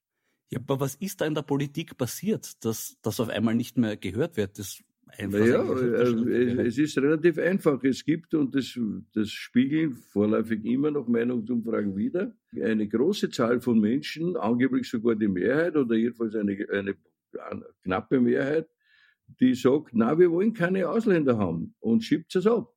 Ja, 0.50 0.58
aber 0.58 0.80
was 0.80 0.96
ist 0.96 1.20
da 1.20 1.26
in 1.26 1.36
der 1.36 1.42
Politik 1.42 1.96
passiert, 1.96 2.64
dass 2.64 2.98
das 3.00 3.20
auf 3.20 3.28
einmal 3.28 3.54
nicht 3.54 3.78
mehr 3.78 3.96
gehört 3.96 4.36
wird? 4.36 4.58
Das 4.58 4.82
naja, 5.18 5.62
äh, 5.62 6.66
es 6.66 6.78
ist 6.78 6.98
relativ 6.98 7.38
einfach. 7.38 7.82
Es 7.84 8.04
gibt, 8.04 8.34
und 8.34 8.54
das, 8.54 8.78
das 9.14 9.30
spiegeln 9.30 9.92
vorläufig 9.92 10.64
immer 10.64 10.90
noch 10.90 11.08
Meinungsumfragen 11.08 11.96
wieder, 11.96 12.34
eine 12.54 12.88
große 12.88 13.30
Zahl 13.30 13.60
von 13.60 13.80
Menschen, 13.80 14.36
angeblich 14.36 14.88
sogar 14.88 15.16
die 15.16 15.28
Mehrheit 15.28 15.76
oder 15.76 15.94
jedenfalls 15.94 16.34
eine, 16.34 16.66
eine 16.70 16.96
knappe 17.82 18.20
Mehrheit, 18.20 18.68
die 19.40 19.54
sagt, 19.54 19.90
na, 19.92 20.18
wir 20.18 20.30
wollen 20.30 20.52
keine 20.52 20.88
Ausländer 20.88 21.38
haben 21.38 21.74
und 21.78 22.02
schiebt 22.02 22.34
es 22.34 22.46
ab. 22.46 22.74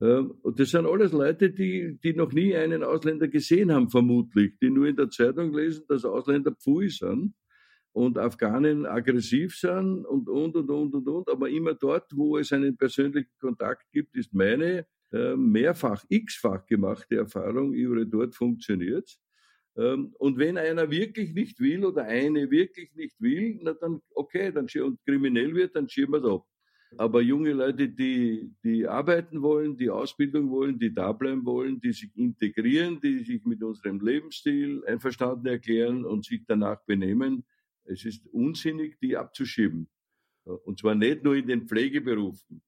Ähm, 0.00 0.34
und 0.42 0.58
das 0.58 0.70
sind 0.70 0.86
alles 0.86 1.12
Leute, 1.12 1.50
die, 1.50 1.98
die 2.02 2.14
noch 2.14 2.32
nie 2.32 2.56
einen 2.56 2.82
Ausländer 2.82 3.28
gesehen 3.28 3.72
haben, 3.72 3.90
vermutlich, 3.90 4.58
die 4.58 4.70
nur 4.70 4.86
in 4.86 4.96
der 4.96 5.10
Zeitung 5.10 5.54
lesen, 5.54 5.84
dass 5.88 6.04
Ausländer 6.04 6.52
Pfui 6.52 6.88
sind 6.88 7.34
und 7.92 8.18
Afghanen 8.18 8.86
aggressiv 8.86 9.56
sind 9.56 10.04
und, 10.06 10.28
und, 10.28 10.56
und, 10.56 10.70
und, 10.70 10.94
und, 10.94 11.08
und. 11.08 11.28
Aber 11.28 11.48
immer 11.48 11.74
dort, 11.74 12.14
wo 12.14 12.38
es 12.38 12.52
einen 12.52 12.76
persönlichen 12.76 13.32
Kontakt 13.40 13.90
gibt, 13.92 14.16
ist 14.16 14.32
meine 14.32 14.86
äh, 15.12 15.34
mehrfach, 15.34 16.04
x-fach 16.08 16.66
gemachte 16.66 17.16
Erfahrung, 17.16 17.72
über 17.72 18.04
dort 18.04 18.34
funktioniert. 18.34 19.18
Ähm, 19.76 20.14
und 20.18 20.38
wenn 20.38 20.56
einer 20.56 20.90
wirklich 20.90 21.34
nicht 21.34 21.58
will 21.60 21.84
oder 21.84 22.04
eine 22.04 22.50
wirklich 22.50 22.94
nicht 22.94 23.20
will, 23.20 23.58
na 23.62 23.74
dann 23.74 24.00
okay, 24.14 24.52
dann 24.52 24.66
und 24.82 25.04
kriminell 25.04 25.54
wird, 25.54 25.74
dann 25.74 25.88
schieben 25.88 26.14
wir 26.14 26.24
es 26.24 26.30
ab. 26.30 26.46
Aber 26.98 27.22
junge 27.22 27.52
Leute, 27.52 27.88
die, 27.88 28.52
die 28.64 28.86
arbeiten 28.86 29.42
wollen, 29.42 29.76
die 29.76 29.90
Ausbildung 29.90 30.50
wollen, 30.50 30.78
die 30.78 30.92
da 30.92 31.12
bleiben 31.12 31.44
wollen, 31.46 31.80
die 31.80 31.92
sich 31.92 32.10
integrieren, 32.16 33.00
die 33.00 33.20
sich 33.20 33.44
mit 33.44 33.62
unserem 33.62 34.00
Lebensstil 34.00 34.84
einverstanden 34.86 35.46
erklären 35.46 36.04
und 36.04 36.24
sich 36.24 36.42
danach 36.46 36.82
benehmen, 36.86 37.44
es 37.90 38.04
ist 38.04 38.26
unsinnig, 38.28 38.98
die 39.00 39.16
abzuschieben. 39.16 39.88
Äh, 40.46 40.50
und 40.50 40.78
zwar 40.78 40.94
nicht 40.94 41.24
nur 41.24 41.36
in 41.36 41.46
den 41.46 41.66
Pflegeberufen, 41.66 42.62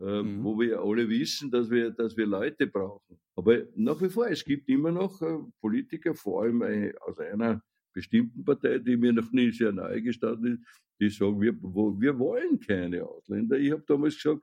äh, 0.00 0.22
mhm. 0.22 0.42
wo 0.42 0.58
wir 0.58 0.80
alle 0.80 1.08
wissen, 1.08 1.50
dass 1.50 1.70
wir, 1.70 1.90
dass 1.90 2.16
wir 2.16 2.26
Leute 2.26 2.66
brauchen. 2.66 3.18
Aber 3.36 3.62
nach 3.76 4.00
wie 4.02 4.08
vor, 4.08 4.28
es 4.28 4.44
gibt 4.44 4.68
immer 4.68 4.90
noch 4.90 5.20
äh, 5.22 5.38
Politiker, 5.60 6.14
vor 6.14 6.42
allem 6.42 6.62
aus 7.00 7.18
einer 7.18 7.62
bestimmten 7.94 8.44
Partei, 8.44 8.78
die 8.78 8.96
mir 8.96 9.12
noch 9.12 9.30
nie 9.32 9.50
sehr 9.50 9.72
nahe 9.72 10.00
gestanden 10.00 10.54
ist, 10.54 10.82
die 11.00 11.10
sagen, 11.10 11.40
wir, 11.40 11.52
wir 11.52 12.18
wollen 12.18 12.58
keine 12.60 13.04
Ausländer. 13.04 13.58
Ich 13.58 13.70
habe 13.70 13.84
damals 13.86 14.16
gesagt, 14.16 14.42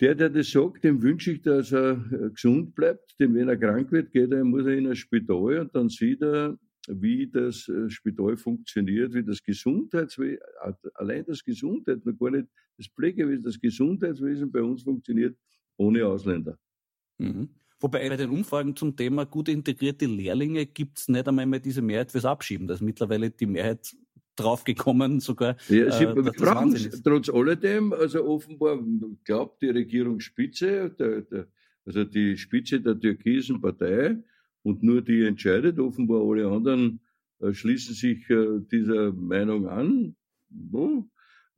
der, 0.00 0.14
der 0.14 0.28
das 0.28 0.50
sagt, 0.50 0.82
dem 0.82 1.00
wünsche 1.02 1.32
ich, 1.32 1.42
dass 1.42 1.72
er 1.72 1.94
gesund 2.34 2.74
bleibt, 2.74 3.14
denn 3.20 3.32
wenn 3.34 3.48
er 3.48 3.56
krank 3.56 3.92
wird, 3.92 4.10
geht 4.10 4.32
er, 4.32 4.44
muss 4.44 4.66
er 4.66 4.76
in 4.76 4.88
ein 4.88 4.96
Spital 4.96 5.60
und 5.60 5.74
dann 5.74 5.88
sieht 5.88 6.20
er, 6.20 6.58
wie 6.88 7.26
das 7.30 7.68
äh, 7.68 7.88
Spital 7.88 8.36
funktioniert, 8.36 9.14
wie 9.14 9.24
das 9.24 9.42
Gesundheitswesen, 9.42 10.40
allein 10.94 11.24
das 11.26 11.44
Gesundheit, 11.44 12.04
noch 12.04 12.18
gar 12.18 12.30
nicht 12.30 12.48
das 12.76 12.88
Pflegewesen, 12.88 13.44
das 13.44 13.60
Gesundheitswesen 13.60 14.50
bei 14.50 14.62
uns 14.62 14.82
funktioniert 14.82 15.36
ohne 15.76 16.06
Ausländer. 16.06 16.58
Mhm. 17.18 17.48
Wobei 17.80 18.08
bei 18.08 18.16
den 18.16 18.30
Umfragen 18.30 18.74
zum 18.76 18.96
Thema 18.96 19.26
gut 19.26 19.48
integrierte 19.48 20.06
Lehrlinge 20.06 20.66
gibt 20.66 20.98
es 20.98 21.08
nicht 21.08 21.28
einmal 21.28 21.46
mehr 21.46 21.60
diese 21.60 21.82
Mehrheit 21.82 22.10
fürs 22.10 22.24
Abschieben. 22.24 22.66
Da 22.66 22.74
ist 22.74 22.80
mittlerweile 22.80 23.30
die 23.30 23.46
Mehrheit 23.46 23.94
draufgekommen, 24.36 25.20
sogar. 25.20 25.56
Ja, 25.68 25.90
sie 25.92 26.04
äh, 26.04 26.14
brauchen 26.14 26.74
trotz 27.04 27.28
alledem, 27.28 27.92
also 27.92 28.24
offenbar 28.24 28.82
glaubt 29.24 29.62
die 29.62 29.70
Regierungsspitze, 29.70 30.90
der, 30.98 31.22
der, 31.22 31.46
also 31.84 32.04
die 32.04 32.36
Spitze 32.36 32.80
der 32.80 32.98
türkisen 32.98 33.60
Partei, 33.60 34.16
und 34.64 34.82
nur 34.82 35.02
die 35.02 35.22
entscheidet. 35.22 35.78
Offenbar 35.78 36.22
alle 36.28 36.48
anderen 36.48 37.00
äh, 37.40 37.52
schließen 37.52 37.94
sich 37.94 38.28
äh, 38.30 38.60
dieser 38.72 39.12
Meinung 39.12 39.68
an 39.68 40.16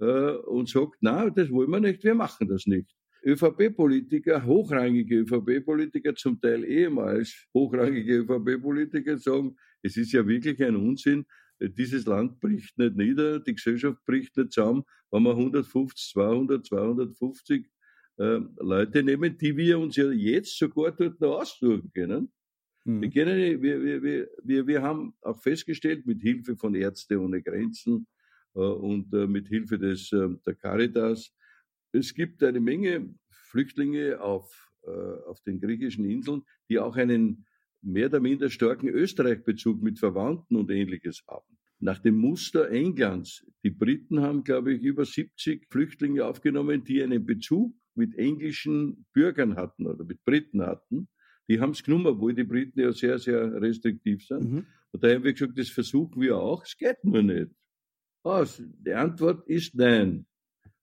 äh, 0.01 0.05
und 0.05 0.69
sagt, 0.69 0.97
na, 1.01 1.31
das 1.31 1.51
wollen 1.51 1.71
wir 1.71 1.81
nicht, 1.81 2.05
wir 2.05 2.15
machen 2.15 2.49
das 2.49 2.67
nicht. 2.67 2.95
ÖVP-Politiker, 3.25 4.45
hochrangige 4.45 5.21
ÖVP-Politiker, 5.21 6.15
zum 6.15 6.41
Teil 6.41 6.65
ehemals 6.65 7.47
hochrangige 7.55 8.19
ÖVP-Politiker 8.19 9.19
sagen, 9.19 9.57
es 9.83 9.97
ist 9.97 10.13
ja 10.13 10.27
wirklich 10.27 10.63
ein 10.63 10.77
Unsinn, 10.77 11.25
dieses 11.61 12.07
Land 12.07 12.39
bricht 12.41 12.79
nicht 12.79 12.97
nieder, 12.97 13.41
die 13.41 13.55
Gesellschaft 13.55 14.05
bricht 14.05 14.37
nicht 14.37 14.53
zusammen, 14.53 14.85
wenn 15.11 15.23
wir 15.23 15.31
150, 15.31 16.13
200, 16.13 16.67
250 16.67 17.67
äh, 18.19 18.41
Leute 18.59 19.03
nehmen, 19.03 19.37
die 19.39 19.57
wir 19.57 19.79
uns 19.79 19.97
ja 19.97 20.11
jetzt 20.11 20.57
sogar 20.59 20.93
dort 20.93 21.21
noch 21.21 21.41
aussuchen 21.41 21.91
können. 21.93 22.31
Mhm. 22.87 23.03
Wir, 23.13 23.63
wir, 23.63 24.03
wir, 24.03 24.29
wir, 24.43 24.67
wir 24.67 24.83
haben 24.83 25.15
auch 25.21 25.43
festgestellt, 25.43 26.07
mit 26.07 26.23
Hilfe 26.23 26.57
von 26.57 26.75
Ärzte 26.75 27.21
ohne 27.21 27.43
Grenzen 27.43 28.07
äh, 28.55 28.61
und 28.61 29.13
äh, 29.13 29.27
mit 29.27 29.49
Hilfe 29.49 29.79
des, 29.79 30.13
äh, 30.13 30.29
der 30.47 30.55
Caritas, 30.55 31.33
es 31.93 32.15
gibt 32.15 32.43
eine 32.45 32.61
Menge 32.61 33.13
Flüchtlinge 33.31 34.21
auf, 34.21 34.71
äh, 34.85 34.91
auf 34.91 35.41
den 35.43 35.61
griechischen 35.61 36.05
Inseln, 36.05 36.43
die 36.69 36.79
auch 36.79 36.97
einen 36.97 37.45
mehr 37.83 38.07
oder 38.07 38.21
minder 38.21 38.51
starken 38.51 38.89
Österreich-Bezug 38.89 39.83
mit 39.83 39.99
Verwandten 39.99 40.57
und 40.57 40.71
ähnliches 40.71 41.25
haben. 41.27 41.57
Nach 41.79 41.99
dem 41.99 42.17
Muster 42.17 42.71
Englands, 42.71 43.45
die 43.65 43.71
Briten 43.71 44.21
haben, 44.21 44.45
glaube 44.45 44.73
ich, 44.73 44.83
über 44.83 45.05
70 45.05 45.67
Flüchtlinge 45.71 46.25
aufgenommen, 46.25 46.85
die 46.85 47.03
einen 47.03 47.25
Bezug 47.25 47.75
mit 47.95 48.15
englischen 48.17 49.07
Bürgern 49.13 49.57
hatten 49.57 49.87
oder 49.87 50.05
mit 50.05 50.25
Briten 50.25 50.63
hatten. 50.63 51.09
Die 51.49 51.61
haben 51.61 51.71
es 51.71 51.83
genommen, 51.83 52.07
obwohl 52.07 52.35
die 52.35 52.45
Briten 52.45 52.81
ja 52.81 52.93
sehr, 52.93 53.19
sehr 53.19 53.61
restriktiv 53.61 54.27
sind. 54.27 54.53
Mhm. 54.53 54.67
Und 54.93 55.05
da 55.05 55.09
haben 55.09 55.25
wir 55.25 55.33
gesagt, 55.33 55.59
das 55.59 55.69
versuchen 55.69 56.21
wir 56.21 56.37
auch, 56.37 56.65
es 56.65 56.77
geht 56.77 57.03
nur 57.05 57.23
nicht. 57.23 57.51
Also, 58.23 58.65
die 58.67 58.93
Antwort 58.93 59.47
ist 59.49 59.75
nein. 59.75 60.27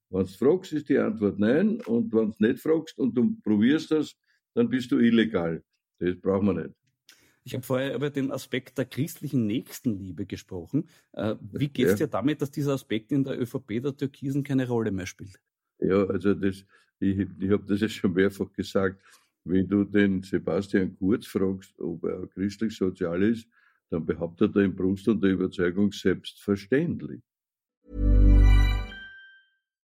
Wenn 0.08 0.22
du 0.22 0.28
fragst, 0.28 0.72
ist 0.72 0.88
die 0.88 0.98
Antwort 0.98 1.38
nein. 1.38 1.80
Und 1.82 2.12
wenn 2.12 2.30
du 2.30 2.36
nicht 2.38 2.60
fragst 2.60 2.98
und 2.98 3.14
du 3.16 3.36
probierst 3.42 3.90
das, 3.90 4.14
dann 4.54 4.68
bist 4.68 4.90
du 4.92 4.98
illegal. 4.98 5.62
Das 5.98 6.18
brauchen 6.20 6.46
wir 6.46 6.54
nicht. 6.54 6.74
Ich 7.46 7.52
habe 7.52 7.62
vorher 7.62 7.94
über 7.94 8.08
den 8.08 8.32
Aspekt 8.32 8.78
der 8.78 8.86
christlichen 8.86 9.46
Nächstenliebe 9.46 10.24
gesprochen. 10.24 10.88
Äh, 11.12 11.34
wie 11.52 11.68
geht 11.68 11.86
es 11.86 12.00
ja. 12.00 12.06
dir 12.06 12.12
damit, 12.12 12.40
dass 12.40 12.50
dieser 12.50 12.72
Aspekt 12.72 13.12
in 13.12 13.22
der 13.22 13.38
ÖVP 13.38 13.82
der 13.82 13.94
Türkisen 13.94 14.42
keine 14.42 14.66
Rolle 14.66 14.90
mehr 14.90 15.04
spielt? 15.04 15.38
Ja, 15.78 16.04
also 16.06 16.32
das, 16.32 16.64
ich, 17.00 17.18
ich 17.18 17.50
habe 17.50 17.64
das 17.66 17.82
ja 17.82 17.88
schon 17.88 18.14
mehrfach 18.14 18.50
gesagt. 18.52 19.02
Wenn 19.44 19.68
du 19.68 19.84
den 19.84 20.22
Sebastian 20.22 20.96
Kurz 20.98 21.26
fragst, 21.26 21.78
ob 21.78 22.04
er 22.04 22.26
christlich-sozial 22.28 23.22
ist, 23.22 23.46
dann 23.90 24.06
behauptet 24.06 24.56
er 24.56 24.62
im 24.62 24.74
Brust 24.74 25.06
und 25.08 25.22
der 25.22 25.32
Überzeugung 25.32 25.92
selbstverständlich. 25.92 27.20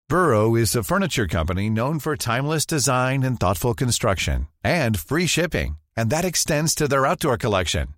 Burrow 0.09 0.57
is 0.57 0.75
a 0.75 0.83
furniture 0.83 1.27
company 1.27 1.69
known 1.69 1.99
for 1.99 2.17
timeless 2.17 2.65
design 2.65 3.23
and 3.23 3.39
thoughtful 3.39 3.75
construction 3.75 4.49
and 4.65 4.99
free 4.99 5.27
shipping, 5.27 5.77
and 5.97 6.11
that 6.11 6.25
extends 6.25 6.75
to 6.75 6.89
their 6.89 7.07
outdoor 7.07 7.37
collection. 7.37 7.89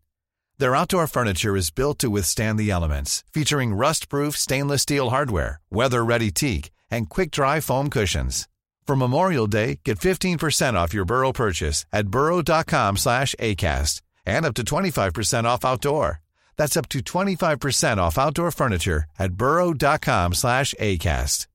Their 0.59 0.77
outdoor 0.77 1.07
furniture 1.07 1.57
is 1.57 1.71
built 1.71 1.99
to 2.01 2.11
withstand 2.11 2.59
the 2.59 2.71
elements, 2.71 3.25
featuring 3.33 3.75
rust-proof 3.75 4.37
stainless 4.37 4.83
steel 4.83 5.11
hardware, 5.11 5.61
weather-ready 5.71 6.31
teak, 6.33 6.71
and 6.91 7.09
quick-dry 7.09 7.61
foam 7.61 7.91
cushions. 7.91 8.49
For 8.91 8.97
Memorial 8.97 9.47
Day, 9.47 9.79
get 9.85 10.01
15% 10.01 10.75
off 10.75 10.93
your 10.93 11.05
Burrow 11.05 11.31
purchase 11.31 11.87
at 11.93 12.09
burrow.com 12.09 12.97
slash 12.97 13.37
ACAST 13.39 14.03
and 14.27 14.45
up 14.45 14.55
to 14.55 14.65
25% 14.65 15.45
off 15.45 15.65
outdoor. 15.65 16.21
That's 16.57 16.77
up 16.77 16.89
to 16.89 16.99
25% 16.99 17.99
off 17.99 18.19
outdoor 18.19 18.51
furniture 18.51 19.05
at 19.17 19.35
burrow.com 19.35 20.35
slash 20.35 20.75
ACAST. 20.81 21.47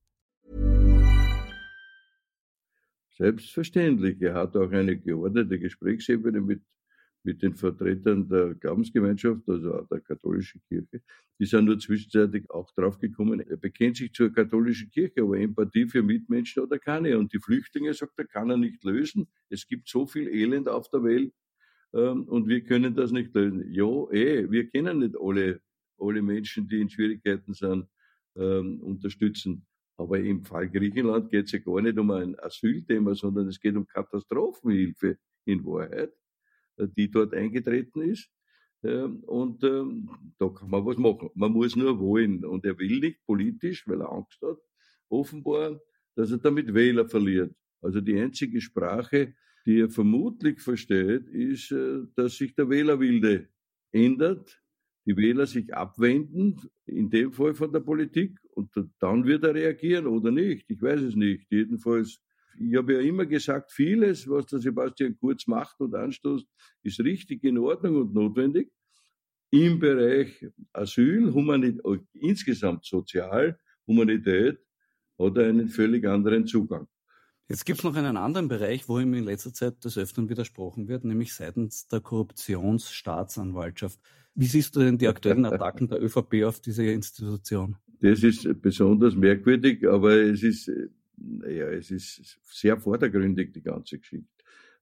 Selbstverständlich. 3.18 4.22
Er 4.22 4.32
hat 4.32 4.56
auch 4.56 4.72
eine 4.72 4.96
geordnete 4.96 5.58
Gesprächsebene 5.58 6.40
mit 6.40 6.62
mit 7.26 7.42
den 7.42 7.54
Vertretern 7.54 8.28
der 8.28 8.54
Glaubensgemeinschaft, 8.54 9.42
also 9.48 9.82
der 9.90 10.00
katholischen 10.00 10.62
Kirche. 10.68 11.02
Die 11.38 11.44
sind 11.44 11.66
nur 11.66 11.78
zwischenzeitlich 11.78 12.48
auch 12.50 12.70
draufgekommen, 12.72 13.40
er 13.40 13.56
bekennt 13.58 13.96
sich 13.96 14.12
zur 14.12 14.32
katholischen 14.32 14.90
Kirche, 14.90 15.22
aber 15.22 15.38
Empathie 15.38 15.86
für 15.86 16.02
Mitmenschen 16.02 16.62
hat 16.62 16.70
er 16.70 16.78
keine. 16.78 17.18
Und 17.18 17.32
die 17.34 17.40
Flüchtlinge, 17.40 17.92
sagt 17.92 18.18
er, 18.18 18.26
kann 18.26 18.48
er 18.50 18.56
nicht 18.56 18.82
lösen. 18.84 19.26
Es 19.50 19.66
gibt 19.66 19.88
so 19.88 20.06
viel 20.06 20.28
Elend 20.28 20.68
auf 20.68 20.88
der 20.88 21.02
Welt. 21.04 21.32
ähm, 21.94 22.24
und 22.24 22.48
wir 22.48 22.62
können 22.62 22.94
das 22.94 23.12
nicht 23.12 23.34
lösen. 23.34 23.72
Ja, 23.72 24.10
eh, 24.12 24.50
wir 24.50 24.68
kennen 24.70 24.98
nicht 25.00 25.16
alle, 25.20 25.60
alle 25.98 26.22
Menschen, 26.22 26.68
die 26.68 26.80
in 26.80 26.90
Schwierigkeiten 26.90 27.54
sind, 27.54 27.86
ähm, 28.36 28.80
unterstützen. 28.82 29.66
Aber 29.98 30.18
im 30.20 30.44
Fall 30.44 30.68
Griechenland 30.68 31.30
geht 31.30 31.46
es 31.46 31.52
ja 31.52 31.58
gar 31.60 31.80
nicht 31.80 31.98
um 31.98 32.10
ein 32.10 32.38
Asylthema, 32.40 33.14
sondern 33.14 33.48
es 33.48 33.60
geht 33.60 33.76
um 33.76 33.86
Katastrophenhilfe 33.86 35.18
in 35.46 35.64
Wahrheit, 35.64 36.12
die 36.78 37.10
dort 37.10 37.34
eingetreten 37.34 38.02
ist. 38.02 38.30
Ähm, 38.82 39.20
und 39.24 39.64
ähm, 39.64 40.08
da 40.38 40.48
kann 40.48 40.70
man 40.70 40.84
was 40.84 40.96
machen. 40.98 41.30
Man 41.34 41.52
muss 41.52 41.76
nur 41.76 41.98
wollen. 41.98 42.44
Und 42.44 42.64
er 42.64 42.78
will 42.78 43.00
nicht 43.00 43.24
politisch, 43.24 43.86
weil 43.86 44.00
er 44.00 44.12
Angst 44.12 44.40
hat, 44.42 44.58
offenbar, 45.08 45.80
dass 46.14 46.30
er 46.30 46.38
damit 46.38 46.72
Wähler 46.74 47.08
verliert. 47.08 47.54
Also 47.80 48.00
die 48.00 48.18
einzige 48.18 48.60
Sprache, 48.60 49.34
die 49.64 49.80
er 49.80 49.90
vermutlich 49.90 50.60
versteht, 50.60 51.28
ist, 51.28 51.72
äh, 51.72 52.00
dass 52.14 52.36
sich 52.36 52.54
der 52.54 52.68
Wählerwilde 52.68 53.48
ändert, 53.92 54.62
die 55.06 55.16
Wähler 55.16 55.46
sich 55.46 55.72
abwenden, 55.72 56.60
in 56.84 57.10
dem 57.10 57.32
Fall 57.32 57.54
von 57.54 57.72
der 57.72 57.80
Politik, 57.80 58.38
und 58.50 58.70
dann 58.98 59.24
wird 59.24 59.44
er 59.44 59.54
reagieren 59.54 60.06
oder 60.06 60.30
nicht. 60.30 60.68
Ich 60.70 60.80
weiß 60.80 61.02
es 61.02 61.14
nicht. 61.14 61.46
Jedenfalls, 61.50 62.20
ich 62.58 62.76
habe 62.76 62.94
ja 62.94 63.00
immer 63.00 63.26
gesagt, 63.26 63.72
vieles, 63.72 64.28
was 64.28 64.46
der 64.46 64.58
Sebastian 64.58 65.16
Kurz 65.18 65.46
macht 65.46 65.80
und 65.80 65.94
anstoßt, 65.94 66.46
ist 66.82 67.00
richtig 67.00 67.44
in 67.44 67.58
Ordnung 67.58 67.96
und 67.96 68.14
notwendig. 68.14 68.70
Im 69.50 69.78
Bereich 69.78 70.44
Asyl, 70.72 71.32
Humanität, 71.32 71.80
insgesamt 72.14 72.84
Sozial, 72.84 73.58
Humanität 73.86 74.58
hat 75.18 75.36
er 75.36 75.48
einen 75.48 75.68
völlig 75.68 76.06
anderen 76.06 76.46
Zugang. 76.46 76.88
Jetzt 77.48 77.64
gibt 77.64 77.78
es 77.78 77.84
noch 77.84 77.94
einen 77.94 78.16
anderen 78.16 78.48
Bereich, 78.48 78.88
wo 78.88 78.98
ihm 78.98 79.14
in 79.14 79.24
letzter 79.24 79.52
Zeit 79.52 79.84
des 79.84 79.96
Öfteren 79.96 80.28
widersprochen 80.28 80.88
wird, 80.88 81.04
nämlich 81.04 81.32
seitens 81.32 81.86
der 81.86 82.00
Korruptionsstaatsanwaltschaft. 82.00 84.00
Wie 84.34 84.46
siehst 84.46 84.74
du 84.74 84.80
denn 84.80 84.98
die 84.98 85.06
aktuellen 85.06 85.44
Attacken 85.46 85.88
der 85.88 86.02
ÖVP 86.02 86.44
auf 86.44 86.60
diese 86.60 86.84
Institution? 86.84 87.76
Das 88.00 88.24
ist 88.24 88.48
besonders 88.60 89.14
merkwürdig, 89.14 89.88
aber 89.88 90.16
es 90.16 90.42
ist, 90.42 90.70
ja, 91.16 91.70
es 91.70 91.90
ist 91.90 92.38
sehr 92.44 92.78
vordergründig, 92.78 93.52
die 93.52 93.62
ganze 93.62 93.98
Geschichte. 93.98 94.28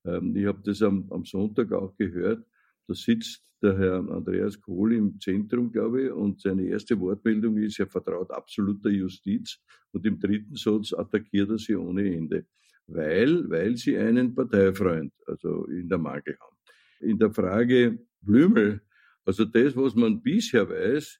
Ähm, 0.05 0.35
ich 0.37 0.47
habe 0.47 0.61
das 0.65 0.83
am, 0.83 1.07
am 1.11 1.25
Sonntag 1.25 1.73
auch 1.73 1.97
gehört. 1.97 2.45
Da 2.87 2.95
sitzt 2.95 3.43
der 3.63 3.79
Herr 3.79 4.09
Andreas 4.11 4.61
Kohl 4.61 4.93
im 4.93 5.19
Zentrum, 5.19 5.73
glaube 5.73 6.05
ich, 6.05 6.11
und 6.11 6.41
seine 6.41 6.65
erste 6.65 6.99
Wortmeldung 7.01 7.57
ist, 7.57 7.81
er 7.81 7.87
vertraut 7.87 8.31
absolut 8.31 8.85
der 8.85 8.93
Justiz 8.93 9.59
und 9.93 10.05
im 10.05 10.21
dritten 10.21 10.55
Satz 10.55 10.93
attackiert 10.93 11.49
er 11.49 11.59
sie 11.59 11.75
ohne 11.75 12.15
Ende, 12.15 12.45
weil, 12.87 13.49
weil 13.49 13.77
sie 13.77 13.97
einen 13.97 14.35
Parteifreund, 14.35 15.15
also 15.27 15.65
in 15.67 15.89
der 15.89 15.97
Mangel 15.97 16.37
haben. 16.39 16.57
In 17.01 17.19
der 17.19 17.33
Frage 17.33 17.99
Blümel, 18.21 18.83
also 19.25 19.47
das, 19.47 19.75
was 19.75 19.95
man 19.95 20.23
bisher 20.23 20.69
weiß, 20.69 21.19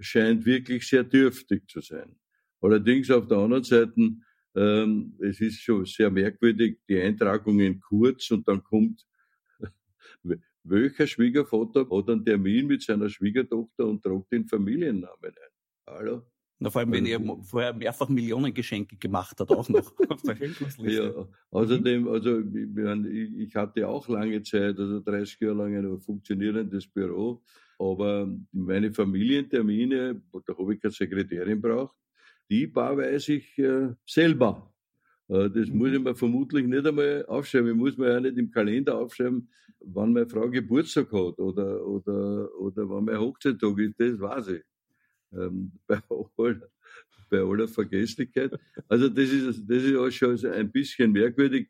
scheint 0.00 0.44
wirklich 0.44 0.88
sehr 0.88 1.04
dürftig 1.04 1.68
zu 1.68 1.80
sein. 1.80 2.16
Allerdings 2.60 3.10
auf 3.10 3.28
der 3.28 3.38
anderen 3.38 3.62
Seite, 3.62 4.16
ähm, 4.56 5.14
es 5.20 5.40
ist 5.40 5.60
schon 5.60 5.84
sehr 5.84 6.10
merkwürdig, 6.10 6.78
die 6.88 7.00
Eintragungen 7.00 7.80
kurz 7.80 8.30
und 8.30 8.48
dann 8.48 8.62
kommt 8.62 9.06
welcher 10.64 11.06
Schwiegervater 11.06 11.86
hat 11.88 12.08
einen 12.08 12.24
Termin 12.24 12.66
mit 12.66 12.82
seiner 12.82 13.08
Schwiegertochter 13.08 13.86
und 13.86 14.02
tragt 14.02 14.32
den 14.32 14.46
Familiennamen 14.48 15.24
ein? 15.24 15.52
Hallo? 15.86 16.22
Na, 16.58 16.70
vor 16.70 16.80
allem, 16.80 16.92
wenn 16.92 17.04
er 17.04 17.18
also 17.18 17.42
vorher 17.42 17.74
mehrfach 17.74 18.08
Millionen 18.08 18.52
Geschenke 18.54 18.96
gemacht 18.96 19.38
hat, 19.38 19.50
auch 19.50 19.68
noch 19.68 19.92
Ja, 20.78 21.28
außerdem, 21.50 22.08
also 22.08 22.40
ich 22.40 23.54
hatte 23.54 23.86
auch 23.86 24.08
lange 24.08 24.42
Zeit, 24.42 24.78
also 24.78 25.00
30 25.00 25.38
Jahre 25.40 25.54
lang 25.54 25.76
ein 25.76 26.00
funktionierendes 26.00 26.86
Büro, 26.86 27.42
aber 27.78 28.34
meine 28.52 28.90
Familientermine, 28.92 30.22
da 30.46 30.56
habe 30.56 30.74
ich 30.74 30.80
keine 30.80 30.92
Sekretärin 30.92 31.60
braucht, 31.60 31.94
die 32.50 32.74
weiß 32.74 33.28
ich 33.30 33.58
äh, 33.58 33.88
selber. 34.06 34.72
Äh, 35.28 35.50
das 35.50 35.68
muss 35.68 35.92
ich 35.92 35.98
mhm. 35.98 36.04
mir 36.04 36.14
vermutlich 36.14 36.66
nicht 36.66 36.86
einmal 36.86 37.24
aufschreiben. 37.26 37.70
Ich 37.70 37.76
muss 37.76 37.96
mir 37.96 38.12
ja 38.12 38.20
nicht 38.20 38.38
im 38.38 38.50
Kalender 38.50 38.96
aufschreiben, 38.98 39.48
wann 39.80 40.12
meine 40.12 40.28
Frau 40.28 40.48
Geburtstag 40.48 41.06
hat 41.12 41.38
oder, 41.38 41.84
oder, 41.86 42.54
oder 42.58 42.88
wann 42.88 43.04
mein 43.04 43.18
Hochzeittag 43.18 43.78
ist. 43.78 43.94
Das 43.98 44.18
weiß 44.18 44.48
ich. 44.48 44.62
Ähm, 45.32 45.72
bei, 45.86 46.00
aller, 46.08 46.68
bei 47.30 47.40
aller 47.40 47.68
Vergesslichkeit. 47.68 48.58
Also 48.88 49.08
das 49.08 49.30
ist, 49.30 49.64
das 49.68 49.82
ist 49.82 49.96
auch 49.96 50.10
schon 50.10 50.44
ein 50.46 50.70
bisschen 50.70 51.12
merkwürdig. 51.12 51.68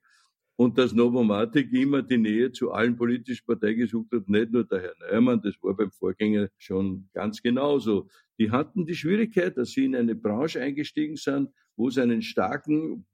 Und 0.59 0.79
dass 0.79 0.95
Novomatic 0.95 1.71
immer 1.73 2.03
die 2.03 2.17
Nähe 2.17 2.51
zu 2.51 2.73
allen 2.73 2.97
politischen 2.97 3.45
Parteien 3.45 3.77
gesucht 3.77 4.11
hat, 4.13 4.27
nicht 4.27 4.53
nur 4.53 4.65
der 4.65 4.81
Herr 4.81 4.95
Neumann, 5.13 5.43
das 5.43 5.55
war 5.63 5.77
beim 5.77 5.91
Vorgänger 5.91 6.49
schon 6.57 7.09
ganz 7.13 7.43
genauso. 7.43 8.09
Die 8.39 8.51
hatten 8.51 8.87
die 8.87 8.95
Schwierigkeit, 8.95 9.57
dass 9.59 9.71
sie 9.71 9.85
in 9.85 9.95
eine 9.95 10.15
Branche 10.15 10.61
eingestiegen 10.63 11.17
sind, 11.17 11.51
wo 11.77 11.89
es 11.89 11.99
einen 11.99 12.23
starken, 12.23 13.07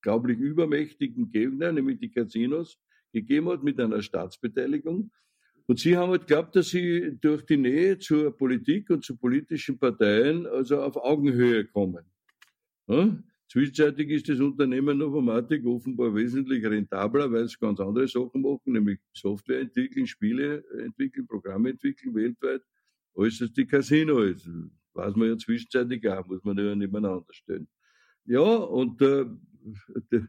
glaublich 0.00 0.38
übermächtigen 0.38 1.30
Gegner, 1.30 1.72
nämlich 1.72 1.98
die 1.98 2.10
Casinos, 2.10 2.78
gegeben 3.12 3.48
hat 3.50 3.62
mit 3.62 3.78
einer 3.80 4.00
Staatsbeteiligung. 4.00 5.10
Und 5.66 5.78
sie 5.78 5.96
haben 5.98 6.10
halt 6.10 6.26
geglaubt, 6.26 6.56
dass 6.56 6.68
sie 6.68 7.18
durch 7.20 7.44
die 7.44 7.58
Nähe 7.58 7.98
zur 7.98 8.34
Politik 8.34 8.88
und 8.88 9.04
zu 9.04 9.16
politischen 9.16 9.78
Parteien 9.78 10.46
also 10.46 10.80
auf 10.80 10.96
Augenhöhe 10.96 11.66
kommen. 11.66 12.06
Zwischenzeitlich 13.50 14.10
ist 14.10 14.28
das 14.28 14.40
Unternehmen 14.40 14.98
Novomatic 14.98 15.64
offenbar 15.64 16.14
wesentlich 16.14 16.62
rentabler, 16.64 17.32
weil 17.32 17.44
es 17.44 17.58
ganz 17.58 17.80
andere 17.80 18.06
Sachen 18.06 18.42
machen, 18.42 18.72
nämlich 18.72 19.00
Software 19.14 19.60
entwickeln, 19.60 20.06
Spiele 20.06 20.62
entwickeln, 20.84 21.26
Programme 21.26 21.70
entwickeln 21.70 22.14
weltweit, 22.14 22.60
als 23.14 23.40
es 23.40 23.50
die 23.52 23.66
Casino 23.66 24.20
ist. 24.20 24.46
Weiß 24.92 25.16
man 25.16 25.28
ja 25.28 25.38
zwischenzeitlich 25.38 26.06
auch, 26.10 26.26
muss 26.26 26.44
man 26.44 26.58
ja 26.58 26.74
nebeneinander 26.74 27.24
stellen. 27.30 27.68
Ja, 28.26 28.42
und 28.42 29.00
äh, 29.00 29.24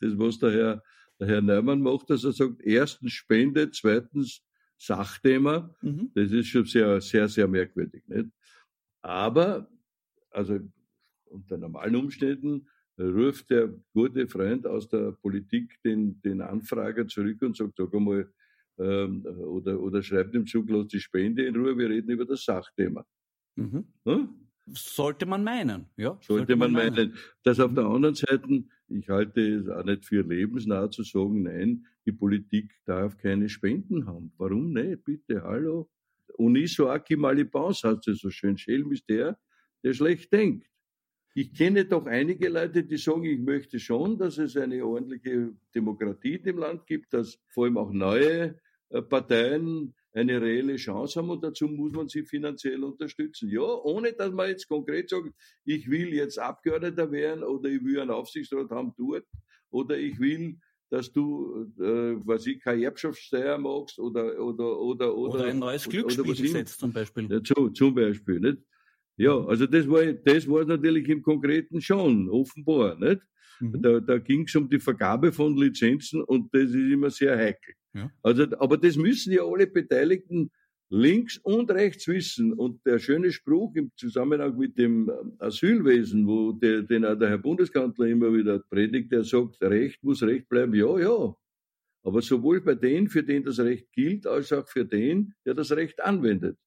das, 0.00 0.18
was 0.18 0.38
der 0.40 0.50
Herr, 0.50 0.82
der 1.20 1.28
Herr 1.28 1.42
Neumann 1.42 1.80
macht, 1.80 2.10
dass 2.10 2.24
er 2.24 2.32
sagt, 2.32 2.60
erstens 2.60 3.12
Spende, 3.12 3.70
zweitens 3.70 4.42
Sachthema, 4.78 5.72
mhm. 5.80 6.10
das 6.14 6.32
ist 6.32 6.48
schon 6.48 6.64
sehr, 6.64 7.00
sehr, 7.00 7.28
sehr 7.28 7.46
merkwürdig. 7.46 8.02
Nicht? 8.08 8.30
Aber, 9.00 9.70
also 10.30 10.58
unter 11.34 11.58
normalen 11.58 11.96
Umständen 11.96 12.66
ruft 12.98 13.50
der 13.50 13.74
gute 13.92 14.28
Freund 14.28 14.66
aus 14.66 14.88
der 14.88 15.12
Politik 15.12 15.80
den, 15.82 16.20
den 16.22 16.40
Anfrager 16.40 17.06
zurück 17.06 17.42
und 17.42 17.56
sagt, 17.56 17.76
sag 17.76 17.92
einmal, 17.92 18.32
ähm, 18.78 19.24
oder, 19.26 19.80
oder 19.80 20.02
schreibt 20.02 20.34
im 20.34 20.46
Zug, 20.46 20.68
lass 20.68 20.88
die 20.88 21.00
Spende 21.00 21.44
in 21.46 21.56
Ruhe, 21.56 21.76
wir 21.76 21.90
reden 21.90 22.10
über 22.10 22.24
das 22.24 22.44
Sachthema. 22.44 23.04
Mhm. 23.56 23.84
Hm? 24.04 24.28
Sollte 24.72 25.26
man 25.26 25.44
meinen, 25.44 25.86
ja. 25.96 26.18
Sollte, 26.22 26.26
sollte 26.26 26.56
man, 26.56 26.72
man 26.72 26.84
meinen. 26.84 27.14
Dass 27.42 27.60
auf 27.60 27.74
der 27.74 27.84
anderen 27.84 28.14
Seite, 28.14 28.64
ich 28.88 29.08
halte 29.08 29.40
es 29.40 29.68
auch 29.68 29.84
nicht 29.84 30.06
für 30.06 30.22
lebensnah 30.22 30.90
zu 30.90 31.02
sagen, 31.02 31.42
nein, 31.42 31.86
die 32.06 32.12
Politik 32.12 32.72
darf 32.84 33.16
keine 33.18 33.48
Spenden 33.48 34.06
haben. 34.06 34.32
Warum 34.38 34.72
nicht? 34.72 35.04
Bitte, 35.04 35.42
hallo. 35.42 35.90
Uniso 36.38 36.88
Aki 36.88 37.16
Malibans 37.16 37.84
heißt 37.84 38.08
es 38.08 38.20
so 38.20 38.30
schön. 38.30 38.56
Schelm 38.56 38.90
ist 38.92 39.08
der, 39.08 39.38
der 39.82 39.92
schlecht 39.92 40.32
denkt. 40.32 40.66
Ich 41.36 41.52
kenne 41.52 41.84
doch 41.84 42.06
einige 42.06 42.48
Leute, 42.48 42.84
die 42.84 42.96
sagen, 42.96 43.24
ich 43.24 43.40
möchte 43.40 43.80
schon, 43.80 44.16
dass 44.16 44.38
es 44.38 44.56
eine 44.56 44.86
ordentliche 44.86 45.52
Demokratie 45.74 46.36
in 46.36 46.44
dem 46.44 46.58
Land 46.58 46.86
gibt, 46.86 47.12
dass 47.12 47.40
vor 47.48 47.64
allem 47.64 47.76
auch 47.76 47.90
neue 47.90 48.60
äh, 48.90 49.02
Parteien 49.02 49.94
eine 50.12 50.40
reelle 50.40 50.76
Chance 50.76 51.18
haben 51.18 51.30
und 51.30 51.42
dazu 51.42 51.66
muss 51.66 51.92
man 51.92 52.08
sie 52.08 52.22
finanziell 52.22 52.84
unterstützen. 52.84 53.50
Ja, 53.50 53.62
ohne 53.62 54.12
dass 54.12 54.32
man 54.32 54.48
jetzt 54.48 54.68
konkret 54.68 55.10
sagt, 55.10 55.32
ich 55.64 55.90
will 55.90 56.14
jetzt 56.14 56.38
Abgeordneter 56.38 57.10
werden 57.10 57.42
oder 57.42 57.68
ich 57.68 57.84
will 57.84 57.98
einen 57.98 58.12
Aufsichtsrat 58.12 58.70
haben 58.70 58.94
dort 58.96 59.26
oder 59.70 59.98
ich 59.98 60.18
will 60.20 60.56
dass 60.90 61.10
du, 61.10 61.72
äh, 61.80 62.14
was 62.24 62.46
ich, 62.46 62.60
keine 62.60 62.84
Erbschaftssteuer 62.84 63.58
magst 63.58 63.98
oder, 63.98 64.38
oder, 64.40 64.78
oder, 64.78 65.16
oder, 65.16 65.16
oder 65.16 65.44
ein 65.46 65.58
neues 65.58 65.88
Glücksspielgesetz 65.88 66.78
zum 66.78 66.92
Beispiel. 66.92 67.28
Ja, 67.32 67.42
zum, 67.42 67.74
zum 67.74 67.94
Beispiel, 67.94 68.38
nicht? 68.38 68.58
Ja, 69.16 69.38
also 69.44 69.66
das 69.66 69.88
war, 69.88 70.04
das 70.12 70.48
war 70.48 70.64
natürlich 70.64 71.08
im 71.08 71.22
Konkreten 71.22 71.80
schon, 71.80 72.28
offenbar, 72.28 72.98
nicht? 72.98 73.20
Mhm. 73.60 73.82
Da, 73.82 74.00
da 74.00 74.18
ging 74.18 74.44
es 74.44 74.54
um 74.56 74.68
die 74.68 74.80
Vergabe 74.80 75.32
von 75.32 75.56
Lizenzen 75.56 76.22
und 76.22 76.52
das 76.52 76.70
ist 76.70 76.74
immer 76.74 77.10
sehr 77.10 77.36
heikel. 77.36 77.74
Ja. 77.94 78.10
Also, 78.22 78.44
aber 78.58 78.76
das 78.76 78.96
müssen 78.96 79.32
ja 79.32 79.44
alle 79.44 79.66
Beteiligten 79.66 80.50
links 80.90 81.38
und 81.38 81.70
rechts 81.70 82.06
wissen. 82.08 82.52
Und 82.52 82.84
der 82.86 82.98
schöne 82.98 83.32
Spruch 83.32 83.74
im 83.74 83.90
Zusammenhang 83.96 84.56
mit 84.56 84.78
dem 84.78 85.10
Asylwesen, 85.38 86.26
wo 86.26 86.52
der, 86.52 86.82
den 86.82 87.04
auch 87.04 87.16
der 87.16 87.30
Herr 87.30 87.38
Bundeskanzler 87.38 88.06
immer 88.06 88.32
wieder 88.32 88.58
predigt, 88.58 89.12
der 89.12 89.24
sagt, 89.24 89.60
Recht 89.62 90.02
muss 90.02 90.22
Recht 90.22 90.48
bleiben. 90.48 90.74
Ja, 90.74 90.98
ja. 90.98 91.34
Aber 92.02 92.20
sowohl 92.20 92.60
bei 92.60 92.74
denen, 92.74 93.08
für 93.08 93.22
den 93.22 93.44
das 93.44 93.58
Recht 93.58 93.90
gilt, 93.92 94.26
als 94.26 94.52
auch 94.52 94.68
für 94.68 94.84
den, 94.84 95.34
der 95.46 95.54
das 95.54 95.72
Recht 95.72 96.02
anwendet. 96.02 96.58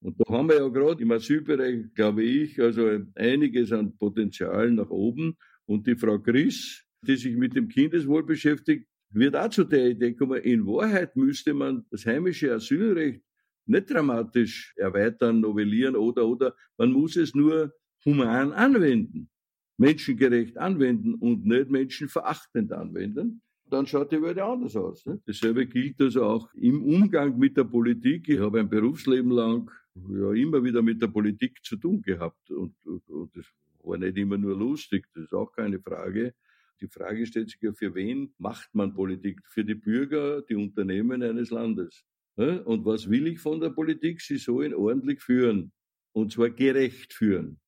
Und 0.00 0.20
da 0.20 0.32
haben 0.32 0.48
wir 0.48 0.56
ja 0.56 0.68
gerade 0.68 1.02
im 1.02 1.10
Asylbereich, 1.12 1.94
glaube 1.94 2.22
ich, 2.22 2.60
also 2.60 3.00
einiges 3.14 3.72
an 3.72 3.96
Potenzial 3.96 4.70
nach 4.70 4.90
oben. 4.90 5.36
Und 5.66 5.86
die 5.86 5.96
Frau 5.96 6.18
Griss, 6.18 6.84
die 7.02 7.16
sich 7.16 7.36
mit 7.36 7.54
dem 7.54 7.68
Kindeswohl 7.68 8.22
beschäftigt, 8.22 8.86
wird 9.10 9.36
auch 9.36 9.48
zu 9.48 9.64
der 9.64 9.90
Idee 9.90 10.14
kommen, 10.14 10.42
in 10.42 10.66
Wahrheit 10.66 11.16
müsste 11.16 11.54
man 11.54 11.84
das 11.90 12.04
heimische 12.04 12.52
Asylrecht 12.52 13.22
nicht 13.66 13.90
dramatisch 13.90 14.74
erweitern, 14.76 15.40
novellieren 15.40 15.96
oder, 15.96 16.26
oder. 16.26 16.54
Man 16.76 16.92
muss 16.92 17.16
es 17.16 17.34
nur 17.34 17.72
human 18.04 18.52
anwenden, 18.52 19.30
menschengerecht 19.78 20.58
anwenden 20.58 21.14
und 21.14 21.46
nicht 21.46 21.70
menschenverachtend 21.70 22.72
anwenden. 22.72 23.40
Dann 23.70 23.86
schaut 23.86 24.12
die 24.12 24.20
Welt 24.20 24.38
anders 24.38 24.76
aus. 24.76 25.06
Ne? 25.06 25.20
Dasselbe 25.26 25.66
gilt 25.66 26.00
also 26.00 26.24
auch 26.24 26.52
im 26.54 26.82
Umgang 26.84 27.38
mit 27.38 27.56
der 27.56 27.64
Politik. 27.64 28.28
Ich 28.28 28.38
habe 28.38 28.60
ein 28.60 28.68
Berufsleben 28.68 29.30
lang 29.30 29.70
ja 29.94 30.32
immer 30.32 30.62
wieder 30.62 30.82
mit 30.82 31.00
der 31.00 31.08
Politik 31.08 31.64
zu 31.64 31.76
tun 31.76 32.02
gehabt 32.02 32.50
und, 32.50 32.74
und, 32.84 33.08
und 33.08 33.36
das 33.36 33.46
war 33.82 33.98
nicht 33.98 34.16
immer 34.16 34.38
nur 34.38 34.56
lustig, 34.56 35.06
das 35.14 35.24
ist 35.24 35.34
auch 35.34 35.52
keine 35.52 35.80
Frage. 35.80 36.34
Die 36.80 36.88
Frage 36.88 37.24
stellt 37.26 37.50
sich 37.50 37.60
ja, 37.62 37.72
für 37.72 37.94
wen 37.94 38.34
macht 38.38 38.74
man 38.74 38.94
Politik? 38.94 39.40
Für 39.48 39.64
die 39.64 39.74
Bürger, 39.76 40.42
die 40.42 40.56
Unternehmen 40.56 41.22
eines 41.22 41.50
Landes. 41.50 42.04
Und 42.36 42.84
was 42.84 43.08
will 43.08 43.28
ich 43.28 43.38
von 43.38 43.60
der 43.60 43.70
Politik? 43.70 44.20
Sie 44.20 44.38
soll 44.38 44.66
ihn 44.66 44.74
ordentlich 44.74 45.22
führen. 45.22 45.72
Und 46.12 46.32
zwar 46.32 46.50
gerecht 46.50 47.12
führen. 47.12 47.60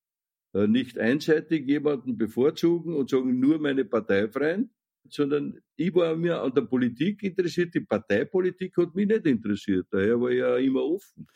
Äh, 0.53 0.67
nicht 0.67 0.99
einseitig 0.99 1.67
jemanden 1.69 2.17
bevorzugen 2.17 2.95
und 2.95 3.11
sagen, 3.11 3.39
nur 3.39 3.59
meine 3.59 3.85
Parteifreien, 3.85 4.71
sondern 5.09 5.61
ich 5.77 5.95
war 5.95 6.17
mir 6.17 6.41
an 6.41 6.55
der 6.55 6.63
Politik 6.63 7.23
interessiert. 7.23 7.75
Die 7.75 7.81
Parteipolitik 7.81 8.77
hat 8.77 8.95
mich 8.95 9.07
nicht 9.07 9.27
interessiert. 9.27 9.87
Daher 9.91 10.21
war 10.21 10.31
ich 10.31 10.39
ja 10.39 10.57
immer 10.57 10.83
offen. 10.83 11.27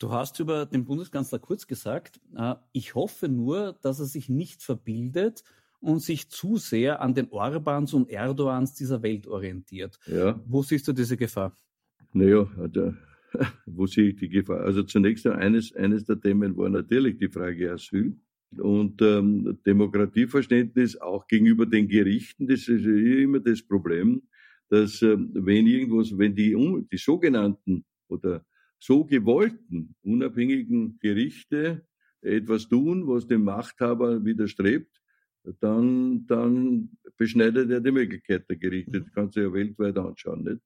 Du 0.00 0.10
hast 0.10 0.40
über 0.40 0.64
den 0.64 0.86
Bundeskanzler 0.86 1.38
Kurz 1.38 1.66
gesagt, 1.66 2.20
äh, 2.34 2.54
ich 2.72 2.94
hoffe 2.94 3.28
nur, 3.28 3.78
dass 3.82 4.00
er 4.00 4.06
sich 4.06 4.30
nicht 4.30 4.62
verbildet 4.62 5.44
und 5.78 6.00
sich 6.00 6.30
zu 6.30 6.56
sehr 6.56 7.02
an 7.02 7.14
den 7.14 7.28
Orbans 7.28 7.92
und 7.92 8.08
Erdogans 8.08 8.74
dieser 8.74 9.02
Welt 9.02 9.26
orientiert. 9.26 9.98
Ja. 10.06 10.40
Wo 10.46 10.62
siehst 10.62 10.88
du 10.88 10.94
diese 10.94 11.18
Gefahr? 11.18 11.54
Naja, 12.14 12.48
also, 12.56 12.94
wo 13.66 13.86
sehe 13.86 14.08
ich 14.08 14.16
die 14.16 14.30
Gefahr? 14.30 14.60
Also 14.60 14.84
zunächst 14.84 15.26
eines, 15.26 15.76
eines 15.76 16.06
der 16.06 16.18
Themen 16.18 16.56
war 16.56 16.70
natürlich 16.70 17.18
die 17.18 17.28
Frage 17.28 17.70
Asyl 17.70 18.18
und 18.56 19.02
ähm, 19.02 19.58
Demokratieverständnis 19.66 20.96
auch 20.96 21.26
gegenüber 21.26 21.66
den 21.66 21.88
Gerichten. 21.88 22.48
Das 22.48 22.68
ist 22.68 22.86
immer 22.86 23.40
das 23.40 23.62
Problem, 23.62 24.22
dass 24.70 25.02
ähm, 25.02 25.30
wenn 25.34 25.66
irgendwas, 25.66 26.16
wenn 26.16 26.34
die, 26.34 26.56
die 26.90 26.96
sogenannten 26.96 27.84
oder 28.08 28.46
so 28.80 29.04
gewollten 29.04 29.94
unabhängigen 30.02 30.98
Gerichte 30.98 31.86
etwas 32.22 32.68
tun, 32.68 33.06
was 33.06 33.26
dem 33.26 33.44
Machthaber 33.44 34.24
widerstrebt, 34.24 35.00
dann, 35.60 36.26
dann 36.26 36.90
beschneidet 37.16 37.70
er 37.70 37.80
die 37.80 37.92
Möglichkeit 37.92 38.48
der 38.48 38.56
Gerichte. 38.56 39.00
Das 39.00 39.12
kannst 39.12 39.36
du 39.36 39.40
ja 39.40 39.52
weltweit 39.52 39.96
anschauen. 39.96 40.44
Nicht? 40.44 40.60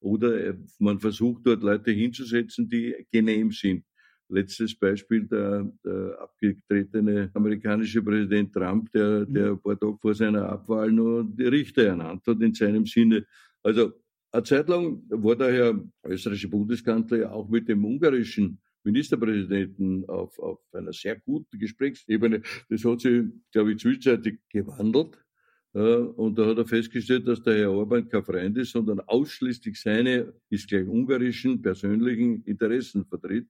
Oder 0.00 0.48
äh, 0.48 0.54
man 0.78 1.00
versucht 1.00 1.46
dort 1.46 1.62
Leute 1.62 1.90
hinzusetzen, 1.90 2.68
die 2.68 3.06
genehm 3.10 3.50
sind. 3.50 3.84
Letztes 4.30 4.78
Beispiel 4.78 5.26
der, 5.26 5.72
der 5.82 6.18
abgetretene 6.20 7.30
amerikanische 7.32 8.02
Präsident 8.02 8.52
Trump, 8.52 8.90
der, 8.92 9.26
mhm. 9.26 9.32
der 9.32 9.50
ein 9.52 9.62
paar 9.62 9.80
Tage 9.80 9.96
vor 9.98 10.14
seiner 10.14 10.46
Abwahl 10.46 10.92
nur 10.92 11.24
die 11.24 11.46
Richter 11.46 11.84
ernannt 11.84 12.26
hat 12.26 12.40
in 12.42 12.52
seinem 12.52 12.84
Sinne. 12.84 13.26
Also 13.62 13.94
eine 14.30 14.42
Zeit 14.42 14.68
lang 14.68 15.02
war 15.08 15.36
der 15.36 15.52
Herr 15.52 15.84
österreichische 16.04 16.48
Bundeskanzler 16.48 17.18
ja 17.18 17.30
auch 17.30 17.48
mit 17.48 17.68
dem 17.68 17.84
ungarischen 17.84 18.60
Ministerpräsidenten 18.84 20.08
auf, 20.08 20.38
auf 20.38 20.60
einer 20.72 20.92
sehr 20.92 21.18
guten 21.18 21.58
Gesprächsebene. 21.58 22.42
Das 22.68 22.84
hat 22.84 23.00
sich, 23.00 23.24
glaube 23.52 23.72
ich, 23.72 23.78
zwischenzeitlich 23.78 24.38
gewandelt. 24.48 25.18
Und 25.72 26.38
da 26.38 26.46
hat 26.46 26.58
er 26.58 26.66
festgestellt, 26.66 27.28
dass 27.28 27.42
der 27.42 27.58
Herr 27.58 27.72
Orban 27.72 28.08
kein 28.08 28.24
Freund 28.24 28.56
ist, 28.56 28.72
sondern 28.72 29.00
ausschließlich 29.00 29.80
seine, 29.80 30.32
ist 30.48 30.68
gleich 30.68 30.86
ungarischen, 30.86 31.60
persönlichen 31.60 32.42
Interessen 32.44 33.04
vertritt. 33.04 33.48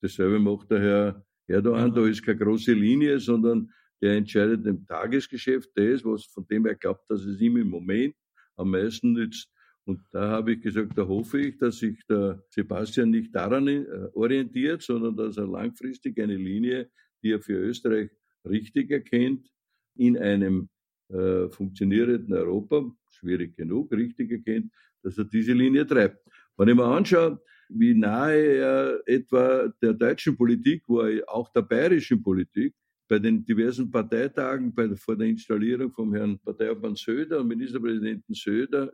Dasselbe 0.00 0.38
macht 0.38 0.70
der 0.70 0.80
Herr 0.80 1.26
Erdogan. 1.46 1.94
Da 1.94 2.06
ist 2.06 2.24
keine 2.24 2.38
große 2.38 2.72
Linie, 2.72 3.20
sondern 3.20 3.70
der 4.02 4.16
entscheidet 4.16 4.66
im 4.66 4.84
Tagesgeschäft 4.86 5.70
das, 5.74 6.04
was 6.04 6.24
von 6.24 6.46
dem 6.46 6.66
er 6.66 6.74
glaubt, 6.74 7.08
dass 7.08 7.24
es 7.24 7.40
ihm 7.40 7.56
im 7.56 7.68
Moment 7.68 8.14
am 8.56 8.70
meisten 8.70 9.12
nützt. 9.12 9.48
Und 9.90 10.04
da 10.12 10.28
habe 10.28 10.52
ich 10.52 10.60
gesagt, 10.60 10.96
da 10.96 11.04
hoffe 11.08 11.40
ich, 11.40 11.58
dass 11.58 11.78
sich 11.78 11.98
der 12.06 12.40
Sebastian 12.48 13.10
nicht 13.10 13.34
daran 13.34 13.66
äh, 13.66 13.84
orientiert, 14.12 14.82
sondern 14.82 15.16
dass 15.16 15.36
er 15.36 15.48
langfristig 15.48 16.16
eine 16.20 16.36
Linie, 16.36 16.88
die 17.20 17.32
er 17.32 17.40
für 17.40 17.54
Österreich 17.54 18.08
richtig 18.48 18.92
erkennt, 18.92 19.52
in 19.96 20.16
einem 20.16 20.68
äh, 21.08 21.48
funktionierenden 21.48 22.32
Europa, 22.34 22.88
schwierig 23.08 23.56
genug, 23.56 23.90
richtig 23.90 24.30
erkennt, 24.30 24.72
dass 25.02 25.18
er 25.18 25.24
diese 25.24 25.54
Linie 25.54 25.84
treibt. 25.84 26.20
Wenn 26.56 26.68
ich 26.68 26.76
mir 26.76 26.84
anschaue, 26.84 27.42
wie 27.68 27.94
nahe 27.94 28.58
er 28.58 29.02
etwa 29.06 29.74
der 29.82 29.94
deutschen 29.94 30.36
Politik 30.36 30.84
war, 30.86 31.10
auch 31.26 31.48
der 31.52 31.62
bayerischen 31.62 32.22
Politik, 32.22 32.76
bei 33.08 33.18
den 33.18 33.44
diversen 33.44 33.90
Parteitagen, 33.90 34.72
bei, 34.72 34.94
vor 34.94 35.16
der 35.16 35.26
Installierung 35.26 35.90
vom 35.90 36.14
Herrn 36.14 36.38
Parteiobmann 36.38 36.94
Söder 36.94 37.40
und 37.40 37.48
Ministerpräsidenten 37.48 38.34
Söder, 38.34 38.88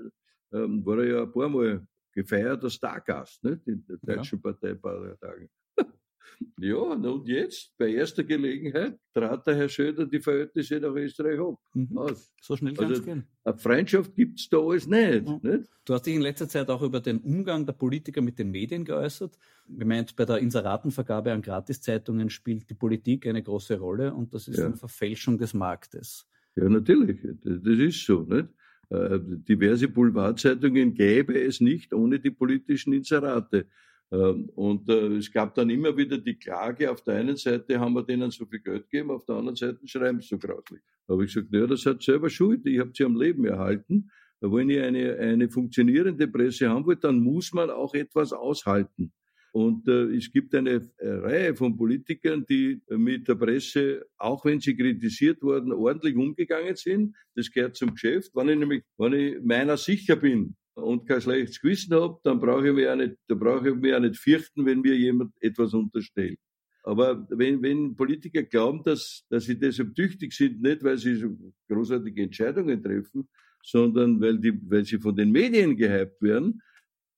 ähm, 0.52 0.84
war 0.84 0.98
er 0.98 1.06
ja 1.06 1.22
ein 1.22 1.32
paar 1.32 1.48
Mal 1.48 1.86
gefeierter 2.12 2.70
Stargast 2.70 3.44
nicht? 3.44 3.66
in 3.66 3.84
den 3.86 3.98
deutschen 4.02 4.40
ja. 4.42 4.50
Parteiparteitagen. 4.50 5.48
ja, 6.58 6.76
und 6.76 7.28
jetzt, 7.28 7.76
bei 7.76 7.92
erster 7.92 8.24
Gelegenheit, 8.24 8.98
trat 9.12 9.46
der 9.46 9.56
Herr 9.56 9.68
Söder 9.68 10.06
die 10.06 10.20
Verhältnisse 10.20 10.80
nach 10.80 10.94
Österreich 10.94 11.38
ab. 11.38 11.58
Mhm. 11.74 11.98
Aus. 11.98 12.32
So 12.40 12.56
schnell 12.56 12.74
kann 12.74 12.86
es 12.86 12.98
also, 12.98 13.02
gehen. 13.02 13.26
Eine 13.44 13.58
Freundschaft 13.58 14.14
gibt 14.14 14.40
es 14.40 14.48
da 14.48 14.58
alles 14.58 14.86
nicht, 14.86 15.28
ja. 15.28 15.40
nicht, 15.42 15.70
Du 15.84 15.94
hast 15.94 16.02
dich 16.02 16.14
in 16.14 16.22
letzter 16.22 16.48
Zeit 16.48 16.68
auch 16.68 16.82
über 16.82 17.00
den 17.00 17.18
Umgang 17.18 17.64
der 17.66 17.74
Politiker 17.74 18.20
mit 18.22 18.38
den 18.38 18.50
Medien 18.50 18.84
geäußert. 18.84 19.38
Gemeint, 19.68 20.16
bei 20.16 20.24
der 20.24 20.38
Inseratenvergabe 20.38 21.32
an 21.32 21.42
Gratiszeitungen 21.42 22.30
spielt 22.30 22.68
die 22.70 22.74
Politik 22.74 23.26
eine 23.26 23.42
große 23.42 23.78
Rolle 23.78 24.14
und 24.14 24.32
das 24.34 24.48
ist 24.48 24.58
ja. 24.58 24.66
eine 24.66 24.76
Verfälschung 24.76 25.38
des 25.38 25.54
Marktes. 25.54 26.26
Ja, 26.56 26.68
natürlich. 26.68 27.20
Das 27.44 27.78
ist 27.78 28.06
so. 28.06 28.22
Nicht? 28.22 28.48
Äh, 28.88 29.18
diverse 29.20 29.88
Boulevardzeitungen 29.88 30.94
gäbe 30.94 31.40
es 31.40 31.60
nicht 31.60 31.92
ohne 31.92 32.20
die 32.20 32.30
politischen 32.30 32.92
Inserate. 32.92 33.66
Ähm, 34.12 34.48
und 34.54 34.88
äh, 34.88 35.16
es 35.16 35.32
gab 35.32 35.54
dann 35.54 35.70
immer 35.70 35.96
wieder 35.96 36.18
die 36.18 36.38
Klage, 36.38 36.90
auf 36.90 37.02
der 37.02 37.16
einen 37.16 37.36
Seite 37.36 37.80
haben 37.80 37.94
wir 37.94 38.04
denen 38.04 38.30
so 38.30 38.46
viel 38.46 38.60
Geld 38.60 38.88
gegeben, 38.88 39.10
auf 39.10 39.24
der 39.24 39.36
anderen 39.36 39.56
Seite 39.56 39.80
schreiben 39.86 40.20
sie 40.20 40.28
so 40.28 40.38
grauslich. 40.38 40.80
Da 41.06 41.14
habe 41.14 41.24
ich 41.24 41.34
gesagt, 41.34 41.52
naja, 41.52 41.66
das 41.66 41.84
hat 41.84 42.02
selber 42.02 42.30
Schuld, 42.30 42.64
ich 42.66 42.78
habe 42.78 42.92
sie 42.94 43.04
am 43.04 43.16
Leben 43.16 43.44
erhalten. 43.44 44.10
Wenn 44.40 44.70
ihr 44.70 44.84
eine, 44.84 45.16
eine 45.16 45.48
funktionierende 45.48 46.28
Presse 46.28 46.68
haben 46.68 46.86
wollt, 46.86 47.02
dann 47.02 47.18
muss 47.18 47.52
man 47.52 47.70
auch 47.70 47.94
etwas 47.94 48.32
aushalten. 48.32 49.12
Und 49.56 49.88
äh, 49.88 50.14
es 50.14 50.30
gibt 50.30 50.54
eine 50.54 50.86
äh, 50.98 51.08
Reihe 51.08 51.56
von 51.56 51.78
Politikern, 51.78 52.44
die 52.44 52.78
mit 52.90 53.26
der 53.26 53.36
Presse, 53.36 54.04
auch 54.18 54.44
wenn 54.44 54.60
sie 54.60 54.76
kritisiert 54.76 55.40
wurden, 55.40 55.72
ordentlich 55.72 56.14
umgegangen 56.14 56.76
sind. 56.76 57.16
Das 57.34 57.50
gehört 57.50 57.74
zum 57.74 57.94
Geschäft. 57.94 58.32
Wenn 58.34 58.50
ich 58.50 58.58
nämlich, 58.58 58.84
wenn 58.98 59.14
ich 59.14 59.36
meiner 59.42 59.78
sicher 59.78 60.16
bin 60.16 60.56
und 60.74 61.08
kein 61.08 61.22
schlechtes 61.22 61.58
Gewissen 61.58 61.94
habe, 61.94 62.18
dann 62.22 62.38
brauche 62.38 62.68
ich 62.68 62.74
mich 62.74 62.86
auch 62.86 62.96
nicht, 62.96 63.16
brauche 63.28 63.70
ich 63.70 63.76
mich 63.76 63.94
auch 63.94 64.00
nicht 64.00 64.18
fürchten, 64.18 64.66
wenn 64.66 64.82
mir 64.82 64.94
jemand 64.94 65.32
etwas 65.40 65.72
unterstellt. 65.72 66.38
Aber 66.82 67.26
wenn, 67.30 67.62
wenn 67.62 67.96
Politiker 67.96 68.42
glauben, 68.42 68.82
dass, 68.84 69.24
dass 69.30 69.46
sie 69.46 69.58
deshalb 69.58 69.94
tüchtig 69.94 70.34
sind, 70.34 70.60
nicht 70.60 70.84
weil 70.84 70.98
sie 70.98 71.14
so 71.14 71.34
großartige 71.70 72.24
Entscheidungen 72.24 72.82
treffen, 72.82 73.26
sondern 73.64 74.20
weil, 74.20 74.38
die, 74.38 74.52
weil 74.68 74.84
sie 74.84 74.98
von 74.98 75.16
den 75.16 75.32
Medien 75.32 75.78
gehypt 75.78 76.20
werden, 76.20 76.60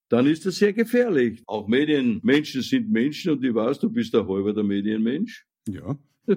dann 0.09 0.27
ist 0.27 0.47
das 0.47 0.57
sehr 0.57 0.73
gefährlich. 0.73 1.43
Auch 1.47 1.69
Medienmenschen 1.69 2.63
sind 2.63 2.91
Menschen 2.91 3.33
und 3.33 3.45
ich 3.45 3.55
weiß, 3.55 3.79
du 3.81 3.91
bist 3.91 4.15
der 4.15 4.27
halber 4.27 4.53
der 4.53 4.65
Medienmensch. 4.65 5.47
Ja. 5.69 5.99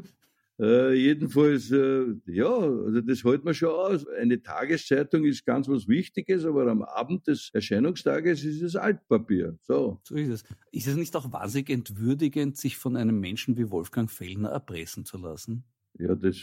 Äh, 0.59 0.93
jedenfalls, 0.93 1.71
äh, 1.71 2.13
ja, 2.27 2.53
also 2.53 3.01
das 3.01 3.23
hält 3.23 3.43
man 3.43 3.55
schon 3.55 3.69
aus. 3.69 4.05
Eine 4.07 4.43
Tageszeitung 4.43 5.25
ist 5.25 5.43
ganz 5.43 5.67
was 5.67 5.87
Wichtiges, 5.87 6.45
aber 6.45 6.67
am 6.67 6.83
Abend 6.83 7.25
des 7.25 7.49
Erscheinungstages 7.51 8.43
ist 8.43 8.61
es 8.61 8.75
Altpapier. 8.75 9.57
So. 9.61 9.99
So 10.03 10.13
ist 10.13 10.29
es. 10.29 10.43
Ist 10.71 10.85
es 10.85 10.95
nicht 10.95 11.15
auch 11.15 11.31
wahnsinnig 11.31 11.71
entwürdigend, 11.71 12.57
sich 12.57 12.77
von 12.77 12.95
einem 12.95 13.19
Menschen 13.19 13.57
wie 13.57 13.71
Wolfgang 13.71 14.11
Fellner 14.11 14.49
erpressen 14.49 15.03
zu 15.03 15.17
lassen? 15.17 15.63
Ja, 15.97 16.13
das 16.13 16.37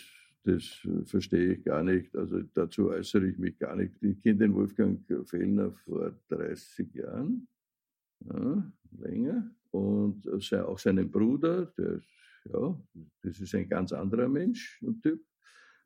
das 0.48 0.80
äh, 0.84 1.04
verstehe 1.04 1.54
ich 1.54 1.64
gar 1.64 1.82
nicht. 1.82 2.14
Also 2.16 2.42
dazu 2.54 2.88
äußere 2.88 3.26
ich 3.26 3.38
mich 3.38 3.58
gar 3.58 3.76
nicht. 3.76 3.92
Ich 4.02 4.22
kenne 4.22 4.38
den 4.38 4.54
Wolfgang 4.54 5.00
Fellner 5.26 5.72
vor 5.84 6.12
30 6.28 6.94
Jahren, 6.94 7.46
ja, 8.20 8.72
länger. 8.98 9.50
Und 9.70 10.26
auch 10.52 10.78
seinen 10.78 11.10
Bruder, 11.10 11.66
der, 11.76 12.00
ja, 12.50 12.80
das 13.22 13.40
ist 13.40 13.54
ein 13.54 13.68
ganz 13.68 13.92
anderer 13.92 14.28
Mensch 14.28 14.80
und 14.82 15.02
Typ. 15.02 15.20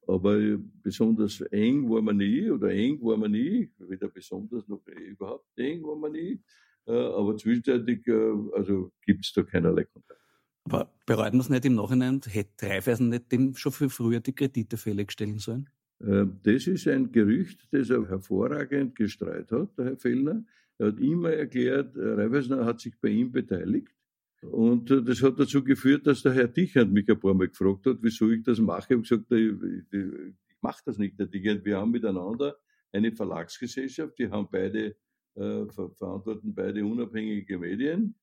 Aber 0.07 0.39
besonders 0.83 1.41
eng 1.41 1.89
war 1.91 2.03
man 2.03 2.17
nie, 2.17 2.51
oder 2.51 2.71
eng 2.71 3.01
war 3.03 3.17
man 3.17 3.33
nie, 3.33 3.71
weder 3.79 4.09
besonders 4.09 4.67
noch 4.69 4.87
überhaupt 4.87 5.47
eng 5.57 5.83
war 5.83 5.97
man 5.97 6.13
nie. 6.13 6.41
Äh, 6.87 6.93
aber 6.93 7.37
zwischenzeitlich, 7.37 8.07
äh, 8.07 8.35
also 8.55 8.93
gibt 9.05 9.25
es 9.25 9.33
da 9.33 9.43
keinerlei 9.43 9.85
Kontakt. 9.85 10.22
Aber 10.65 10.93
bereut 11.07 11.33
man 11.33 11.41
es 11.41 11.49
nicht 11.49 11.65
im 11.65 11.75
Nachhinein? 11.75 12.21
Hätte 12.27 12.69
Raiffeisen 12.69 13.09
nicht 13.09 13.33
dem 13.33 13.55
schon 13.55 13.73
viel 13.73 13.89
früher 13.89 14.21
die 14.21 14.35
Kredite 14.35 14.77
fällig 14.77 15.13
sollen? 15.39 15.69
Äh, 16.01 16.27
das 16.43 16.67
ist 16.67 16.87
ein 16.89 17.13
Gerücht, 17.13 17.69
das 17.73 17.91
er 17.91 18.09
hervorragend 18.09 18.95
gestreut 18.95 19.51
hat, 19.51 19.77
der 19.79 19.85
Herr 19.87 19.97
Fellner. 19.97 20.45
Er 20.79 20.89
hat 20.89 21.01
immer 21.01 21.31
erklärt, 21.31 21.97
Raiffeisen 21.97 22.65
hat 22.65 22.81
sich 22.81 22.99
bei 23.01 23.09
ihm 23.09 23.33
beteiligt. 23.33 23.95
Und 24.43 24.91
äh, 24.91 25.03
das 25.03 25.23
hat 25.23 25.39
dazu 25.39 25.63
geführt, 25.63 26.07
dass 26.07 26.23
der 26.23 26.33
Herr 26.33 26.49
Dichand 26.49 26.93
mich 26.93 27.09
ein 27.09 27.19
paar 27.19 27.35
Mal 27.35 27.49
gefragt 27.49 27.87
hat, 27.87 27.99
wieso 28.01 28.31
ich 28.31 28.43
das 28.43 28.59
mache. 28.59 28.87
Ich 28.89 28.91
habe 28.91 29.03
gesagt, 29.03 29.33
ich, 29.33 29.93
ich 29.93 30.63
mache 30.63 30.83
das 30.85 30.99
nicht. 30.99 31.15
Wir 31.19 31.77
haben 31.79 31.91
miteinander 31.91 32.57
eine 32.93 33.13
Verlagsgesellschaft, 33.13 34.19
die 34.19 34.29
haben 34.29 34.49
beide, 34.51 34.97
äh, 35.35 35.65
verantworten 35.69 36.55
beide 36.55 36.85
unabhängige 36.85 37.59
Medien. 37.59 38.15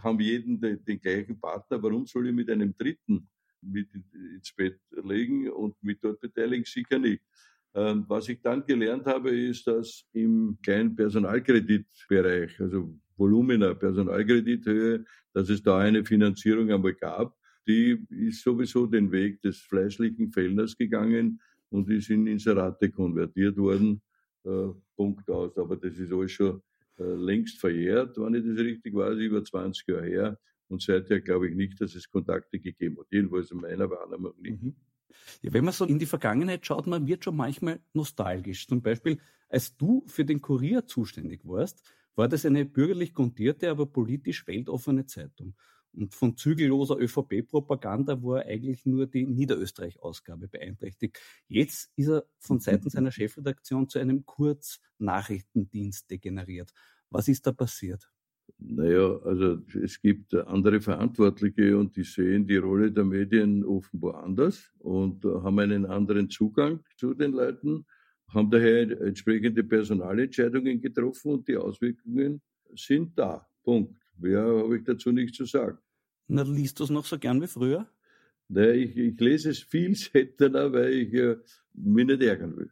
Haben 0.00 0.20
jeden 0.20 0.60
den, 0.60 0.84
den 0.84 1.00
gleichen 1.00 1.40
Partner. 1.40 1.82
Warum 1.82 2.06
soll 2.06 2.28
ich 2.28 2.34
mit 2.34 2.50
einem 2.50 2.76
Dritten 2.76 3.28
mit 3.62 3.88
ins 3.94 4.52
Bett 4.52 4.78
legen 4.90 5.50
und 5.50 5.74
mit 5.82 6.02
dort 6.02 6.20
beteiligen? 6.20 6.64
Sicher 6.64 6.98
nicht. 6.98 7.22
Ähm, 7.74 8.04
was 8.08 8.28
ich 8.28 8.40
dann 8.40 8.64
gelernt 8.64 9.04
habe, 9.06 9.30
ist, 9.30 9.66
dass 9.66 10.04
im 10.12 10.56
kleinen 10.62 10.96
Personalkreditbereich, 10.96 12.60
also 12.60 12.98
Volumina, 13.16 13.74
Personalkredithöhe, 13.74 15.04
dass 15.32 15.50
es 15.50 15.62
da 15.62 15.78
eine 15.78 16.04
Finanzierung 16.04 16.70
einmal 16.70 16.94
gab. 16.94 17.36
Die 17.66 18.06
ist 18.10 18.42
sowieso 18.42 18.86
den 18.86 19.10
Weg 19.12 19.42
des 19.42 19.58
fleischlichen 19.58 20.30
Fellners 20.30 20.76
gegangen 20.76 21.40
und 21.68 21.90
ist 21.90 22.10
in 22.10 22.26
Inserate 22.26 22.90
konvertiert 22.90 23.56
worden. 23.56 24.00
Äh, 24.44 24.68
Punkt 24.96 25.28
aus. 25.28 25.56
Aber 25.58 25.76
das 25.76 25.98
ist 25.98 26.12
alles 26.12 26.32
schon 26.32 26.62
längst 26.98 27.58
verjährt, 27.60 28.16
wenn 28.18 28.34
ich 28.34 28.44
das 28.44 28.58
richtig 28.58 28.94
weiß, 28.94 29.18
über 29.18 29.44
20 29.44 29.86
Jahre 29.88 30.06
her. 30.06 30.38
Und 30.68 30.82
seither 30.82 31.20
glaube 31.20 31.48
ich 31.48 31.54
nicht, 31.54 31.80
dass 31.80 31.94
es 31.94 32.10
Kontakte 32.10 32.58
gegeben 32.58 32.98
hat. 32.98 33.06
Jedenfalls 33.10 33.50
in 33.50 33.58
meiner 33.58 33.88
Wahrnehmung 33.90 34.32
nicht. 34.40 34.62
Mhm. 34.62 34.76
Ja, 35.42 35.52
wenn 35.52 35.64
man 35.64 35.72
so 35.72 35.84
in 35.84 35.98
die 35.98 36.06
Vergangenheit 36.06 36.66
schaut, 36.66 36.86
man 36.86 37.06
wird 37.06 37.24
schon 37.24 37.36
manchmal 37.36 37.80
nostalgisch. 37.92 38.66
Zum 38.66 38.82
Beispiel, 38.82 39.18
als 39.48 39.76
du 39.76 40.04
für 40.06 40.24
den 40.24 40.40
Kurier 40.40 40.86
zuständig 40.86 41.40
warst, 41.44 41.82
war 42.16 42.28
das 42.28 42.44
eine 42.44 42.64
bürgerlich 42.64 43.14
grundierte, 43.14 43.70
aber 43.70 43.86
politisch 43.86 44.46
weltoffene 44.46 45.06
Zeitung. 45.06 45.54
Und 45.96 46.14
von 46.14 46.36
zügelloser 46.36 46.98
ÖVP-Propaganda 46.98 48.22
war 48.22 48.44
eigentlich 48.44 48.84
nur 48.84 49.06
die 49.06 49.26
Niederösterreich-Ausgabe 49.26 50.46
beeinträchtigt. 50.48 51.18
Jetzt 51.48 51.90
ist 51.96 52.08
er 52.08 52.26
von 52.38 52.60
Seiten 52.60 52.90
seiner 52.90 53.10
Chefredaktion 53.10 53.88
zu 53.88 53.98
einem 53.98 54.26
Kurznachrichtendienst 54.26 56.10
degeneriert. 56.10 56.70
Was 57.08 57.28
ist 57.28 57.46
da 57.46 57.52
passiert? 57.52 58.10
Naja, 58.58 59.18
also 59.22 59.58
es 59.82 60.00
gibt 60.00 60.34
andere 60.34 60.80
Verantwortliche 60.80 61.76
und 61.76 61.96
die 61.96 62.04
sehen 62.04 62.46
die 62.46 62.56
Rolle 62.56 62.92
der 62.92 63.04
Medien 63.04 63.64
offenbar 63.64 64.22
anders 64.22 64.70
und 64.78 65.24
haben 65.24 65.58
einen 65.58 65.86
anderen 65.86 66.30
Zugang 66.30 66.80
zu 66.96 67.14
den 67.14 67.32
Leuten, 67.32 67.86
haben 68.28 68.50
daher 68.50 69.00
entsprechende 69.00 69.64
Personalentscheidungen 69.64 70.80
getroffen 70.80 71.32
und 71.32 71.48
die 71.48 71.56
Auswirkungen 71.56 72.40
sind 72.74 73.18
da. 73.18 73.46
Punkt. 73.62 73.96
Mehr 74.18 74.42
habe 74.42 74.78
ich 74.78 74.84
dazu 74.84 75.12
nicht 75.12 75.34
zu 75.34 75.44
sagen. 75.44 75.78
Na, 76.28 76.42
liest 76.42 76.80
du 76.80 76.84
es 76.84 76.90
noch 76.90 77.04
so 77.04 77.18
gern 77.18 77.40
wie 77.40 77.46
früher? 77.46 77.88
Naja, 78.48 78.72
ich, 78.72 78.96
ich 78.96 79.20
lese 79.20 79.50
es 79.50 79.60
viel 79.60 79.94
seltener, 79.96 80.72
weil 80.72 80.92
ich 80.92 81.14
äh, 81.14 81.36
mich 81.74 82.06
nicht 82.06 82.22
ärgern 82.22 82.56
will. 82.56 82.70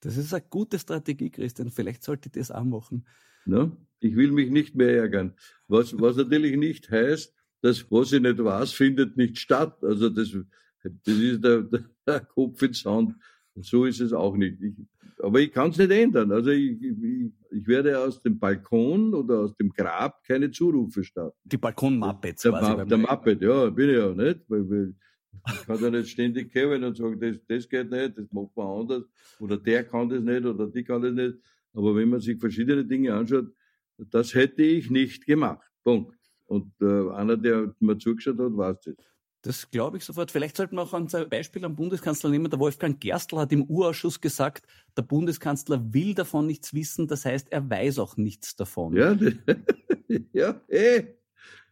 Das 0.00 0.16
ist 0.16 0.32
eine 0.32 0.44
gute 0.48 0.78
Strategie, 0.78 1.30
Christian. 1.30 1.70
Vielleicht 1.70 2.02
sollte 2.02 2.28
ich 2.28 2.32
das 2.32 2.50
auch 2.50 2.64
machen. 2.64 3.06
Ne? 3.44 3.76
Ich 4.00 4.14
will 4.14 4.30
mich 4.30 4.50
nicht 4.50 4.74
mehr 4.74 4.96
ärgern. 4.96 5.34
Was, 5.66 5.98
was 5.98 6.16
natürlich 6.16 6.56
nicht 6.56 6.90
heißt, 6.90 7.34
dass 7.62 7.90
was 7.90 8.12
ich 8.12 8.20
nicht 8.20 8.38
weiß, 8.38 8.72
findet 8.72 9.16
nicht 9.16 9.38
statt. 9.38 9.82
Also 9.82 10.08
das, 10.10 10.36
das 10.82 11.18
ist 11.18 11.42
der, 11.42 11.68
der 12.06 12.20
Kopf 12.20 12.62
ins 12.62 12.80
Sand. 12.80 13.16
So 13.56 13.84
ist 13.84 14.00
es 14.00 14.12
auch 14.12 14.36
nicht. 14.36 14.60
Ich, 14.62 14.74
aber 15.20 15.40
ich 15.40 15.50
kann 15.50 15.70
es 15.70 15.78
nicht 15.78 15.90
ändern. 15.90 16.30
Also 16.30 16.50
ich, 16.50 16.80
ich, 16.80 17.32
ich, 17.50 17.66
werde 17.66 17.98
aus 17.98 18.22
dem 18.22 18.38
Balkon 18.38 19.14
oder 19.14 19.40
aus 19.40 19.54
dem 19.56 19.70
Grab 19.70 20.22
keine 20.24 20.50
Zurufe 20.50 21.04
starten. 21.04 21.36
Die 21.44 21.56
Balkon-Muppets 21.56 22.42
der, 22.42 22.52
quasi. 22.52 22.86
Der 22.86 22.98
Muppet, 22.98 23.42
ja, 23.42 23.70
bin 23.70 23.90
ich 23.90 23.96
ja 23.96 24.14
nicht. 24.14 24.40
Weil, 24.48 24.70
weil 24.70 24.94
ich 25.46 25.66
kann 25.66 25.80
ja 25.80 25.90
nicht 25.90 26.08
ständig 26.08 26.52
kommen 26.52 26.84
und 26.84 26.96
sagen, 26.96 27.18
das, 27.20 27.36
das 27.46 27.68
geht 27.68 27.90
nicht, 27.90 28.18
das 28.18 28.26
macht 28.32 28.56
man 28.56 28.80
anders. 28.80 29.04
Oder 29.38 29.56
der 29.56 29.84
kann 29.84 30.08
das 30.08 30.20
nicht 30.20 30.44
oder 30.44 30.66
die 30.66 30.84
kann 30.84 31.02
das 31.02 31.12
nicht. 31.12 31.38
Aber 31.72 31.94
wenn 31.94 32.08
man 32.08 32.20
sich 32.20 32.38
verschiedene 32.38 32.84
Dinge 32.84 33.14
anschaut, 33.14 33.52
das 33.96 34.34
hätte 34.34 34.62
ich 34.62 34.90
nicht 34.90 35.26
gemacht. 35.26 35.68
Punkt. 35.84 36.16
Und 36.46 36.72
äh, 36.80 37.10
einer, 37.10 37.36
der 37.36 37.74
mir 37.80 37.98
zugeschaut 37.98 38.38
hat, 38.38 38.56
weiß 38.56 38.80
das. 38.80 38.94
Das 39.48 39.70
glaube 39.70 39.96
ich 39.96 40.04
sofort. 40.04 40.30
Vielleicht 40.30 40.58
sollten 40.58 40.76
wir 40.76 40.82
auch 40.82 40.92
ein 40.92 41.08
Beispiel 41.30 41.64
am 41.64 41.74
Bundeskanzler 41.74 42.28
nehmen. 42.28 42.50
Der 42.50 42.58
Wolfgang 42.58 43.00
Gerstl 43.00 43.38
hat 43.38 43.50
im 43.50 43.62
Urausschuss 43.62 44.20
gesagt, 44.20 44.66
der 44.94 45.00
Bundeskanzler 45.00 45.94
will 45.94 46.12
davon 46.12 46.46
nichts 46.46 46.74
wissen. 46.74 47.08
Das 47.08 47.24
heißt, 47.24 47.50
er 47.50 47.70
weiß 47.70 47.98
auch 47.98 48.18
nichts 48.18 48.56
davon. 48.56 48.94
Ja, 48.94 49.18
ja, 50.34 50.60
eh. 50.68 51.02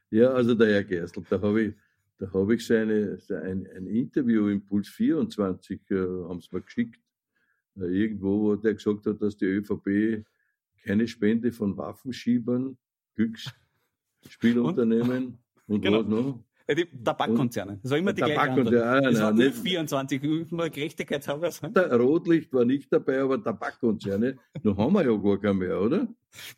Ja, 0.09 0.31
also 0.31 0.55
der 0.55 0.73
Herr 0.73 0.85
Gerstl, 0.85 1.23
da 1.29 1.39
habe 1.43 1.65
ich, 1.65 1.75
da 2.17 2.33
habe 2.33 2.55
ich 2.55 2.67
seine, 2.67 3.19
ein, 3.29 3.69
ein 3.77 3.87
Interview 3.89 4.49
im 4.49 4.65
Puls 4.65 4.89
24, 4.89 5.83
äh, 5.91 5.97
haben 5.97 6.41
sie 6.41 6.49
mir 6.53 6.63
geschickt, 6.63 6.99
äh, 7.79 7.85
irgendwo, 7.85 8.41
wo 8.41 8.57
der 8.57 8.73
gesagt 8.73 9.05
hat, 9.05 9.21
dass 9.21 9.37
die 9.37 9.45
ÖVP 9.45 10.25
keine 10.83 11.07
Spende 11.07 11.53
von 11.53 11.77
Waffenschiebern, 11.77 12.79
Glücksspielunternehmen 13.17 15.37
und, 15.67 15.75
und 15.75 15.83
genau. 15.83 15.99
was 15.99 16.07
noch? 16.07 16.43
Die 16.69 16.85
Tabakkonzerne. 17.05 17.79
Das 17.81 17.93
war 17.93 17.99
immer 17.99 18.13
die 18.13 18.23
gleiche 18.23 18.41
Antwort. 18.41 18.73
Ja, 18.73 19.01
das 19.01 19.19
nein, 19.21 19.39
war 19.39 19.53
24, 19.53 20.23
immer 20.23 20.69
gerechtigkeitshalber 20.69 21.53
sagen. 21.53 21.75
Der 21.75 21.95
Rotlicht 21.97 22.53
war 22.53 22.65
nicht 22.65 22.93
dabei, 22.93 23.21
aber 23.21 23.43
Tabakkonzerne, 23.43 24.37
da 24.63 24.77
haben 24.77 24.93
wir 24.95 25.05
ja 25.05 25.17
gar 25.17 25.41
keine 25.41 25.55
mehr, 25.55 25.81
oder? 25.81 26.09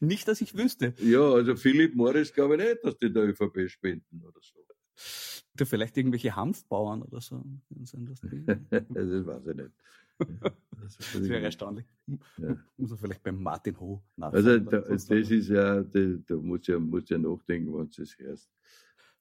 Nicht, 0.01 0.27
dass 0.27 0.41
ich 0.41 0.57
wüsste. 0.57 0.95
Ja, 0.99 1.21
also 1.21 1.57
Philipp 1.57 1.95
Morris 1.95 2.33
glaube 2.33 2.57
ich 2.57 2.63
nicht, 2.63 2.85
dass 2.85 2.99
die 2.99 3.13
der 3.13 3.29
ÖVP 3.29 3.69
spenden 3.69 4.23
oder 4.25 4.41
so. 4.41 4.59
Du 5.59 5.67
vielleicht 5.67 5.97
irgendwelche 5.97 6.37
Hanfbauern 6.37 7.03
oder 7.03 7.21
so. 7.21 7.45
das 7.69 7.93
weiß 7.95 9.47
ich 9.47 9.57
nicht. 9.57 9.71
Das, 10.81 10.97
das 10.97 11.29
wäre 11.29 11.43
erstaunlich. 11.43 11.87
Ja. 12.37 12.57
Muss 12.77 12.91
man 12.91 12.99
vielleicht 12.99 13.23
beim 13.23 13.43
Martin 13.43 13.79
Ho 13.81 14.03
nachfragen. 14.17 14.47
Also 14.47 14.59
da, 14.59 14.81
das 14.81 15.11
ist 15.11 15.49
ja, 15.49 15.83
da, 15.83 16.01
da 16.27 16.37
muss 16.37 16.67
ja, 16.67 16.79
muss 16.79 17.09
ja 17.09 17.19
nachdenken, 17.19 17.77
wenn 17.77 17.91
du 17.91 18.03
es 18.03 18.19
hörst. 18.19 18.51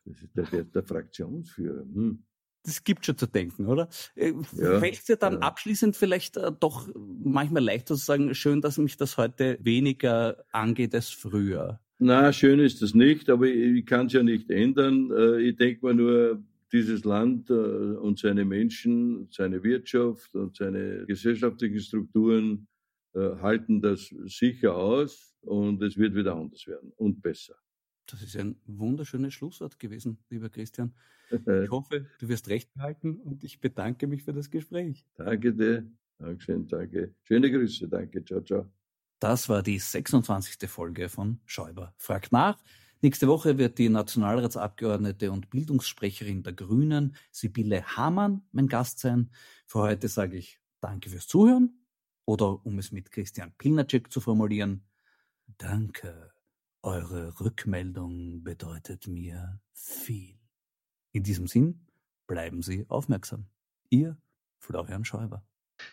Das 0.08 0.22
ist 0.22 0.36
der, 0.36 0.45
der, 0.45 0.64
der 0.64 0.84
Fraktionsführer. 0.84 1.82
Hm. 1.82 2.24
Das 2.64 2.84
gibt 2.84 3.05
schon 3.05 3.18
zu 3.18 3.28
denken, 3.28 3.68
oder? 3.68 3.88
Äh, 4.16 4.34
ja, 4.53 4.80
Fällt 4.80 4.95
es 4.95 5.05
dir 5.05 5.16
dann 5.16 5.36
ja. 5.36 5.39
abschließend 5.39 5.95
vielleicht 5.95 6.38
äh, 6.38 6.51
doch 6.60 6.89
manchmal 6.95 7.64
leichter 7.64 7.95
zu 7.95 8.03
sagen, 8.03 8.34
schön, 8.36 8.62
dass 8.62 8.78
mich 8.78 8.97
das 8.97 9.18
heute 9.18 9.58
weniger 9.62 10.43
angeht 10.51 10.93
als 10.93 11.10
früher? 11.10 11.80
Na, 11.99 12.32
schön 12.34 12.60
ist 12.60 12.82
das 12.82 12.93
nicht, 12.93 13.30
aber 13.30 13.47
ich, 13.47 13.78
ich 13.78 13.86
kann 13.86 14.08
es 14.08 14.14
ja 14.14 14.24
nicht 14.24 14.49
ändern. 14.49 15.12
Äh, 15.12 15.41
ich 15.41 15.55
denke 15.55 15.86
mal 15.86 15.93
nur, 15.93 16.43
dieses 16.74 17.05
Land 17.05 17.49
und 17.49 18.20
seine 18.20 18.43
Menschen, 18.43 19.30
seine 19.32 19.64
Wirtschaft 19.64 20.36
und 20.36 20.58
seine 20.58 21.05
gesellschaftlichen 21.05 21.80
Strukturen 21.80 22.68
halten 23.16 23.82
das 23.82 24.14
sicher 24.26 24.76
aus 24.76 25.34
und 25.39 25.82
es 25.82 25.95
wird 25.95 26.14
wieder 26.14 26.36
anders 26.36 26.68
werden 26.68 26.91
und 26.97 27.22
besser. 27.22 27.55
Das 28.08 28.22
ist 28.22 28.38
ein 28.38 28.55
wunderschönes 28.66 29.34
Schlusswort 29.34 29.78
gewesen, 29.80 30.18
lieber 30.30 30.49
Christian. 30.49 30.93
Ich 31.30 31.70
hoffe, 31.70 32.05
du 32.20 32.30
wirst 32.30 32.47
recht 32.47 32.74
behalten 32.74 33.18
und 33.18 33.43
ich 33.43 33.60
bedanke 33.60 34.08
mich 34.08 34.24
für 34.24 34.34
das 34.34 34.49
Gespräch. 34.49 35.05
Danke 35.16 35.53
dir. 35.53 35.86
Dankeschön, 36.18 36.68
danke. 36.68 37.14
Schöne 37.24 37.51
Grüße, 37.51 37.88
danke. 37.88 38.24
Ciao, 38.24 38.41
ciao. 38.41 38.66
Das 39.20 39.49
war 39.49 39.62
die 39.62 39.78
26. 39.78 40.70
Folge 40.70 41.10
von 41.10 41.39
Schäuber 41.45 41.93
fragt 41.97 42.32
nach. 42.32 42.58
Nächste 43.01 43.28
Woche 43.28 43.58
wird 43.58 43.78
die 43.78 43.89
Nationalratsabgeordnete 43.89 45.32
und 45.32 45.49
Bildungssprecherin 45.49 46.43
der 46.43 46.53
Grünen, 46.53 47.16
Sibylle 47.32 47.84
Hamann, 47.95 48.43
mein 48.51 48.68
Gast 48.68 48.99
sein. 48.99 49.30
Für 49.66 49.80
heute 49.80 50.08
sage 50.08 50.38
ich 50.38 50.60
Danke 50.80 51.10
fürs 51.10 51.28
Zuhören 51.28 51.84
oder 52.26 52.66
um 52.66 52.80
es 52.80 52.91
mit 52.91 53.12
Christian 53.12 53.53
Pilnacek 53.58 54.12
zu 54.12 54.22
formulieren, 54.22 54.84
Danke. 55.58 56.37
Eure 56.88 57.38
Rückmeldung 57.42 58.46
bedeutet 58.46 59.08
mir 59.08 59.60
viel. 59.74 60.40
In 61.12 61.22
diesem 61.22 61.46
Sinn, 61.46 61.86
bleiben 62.28 62.62
Sie 62.62 62.86
aufmerksam. 62.88 63.46
Ihr 63.90 64.16
Florian 64.58 65.04
Schäuber. 65.04 65.44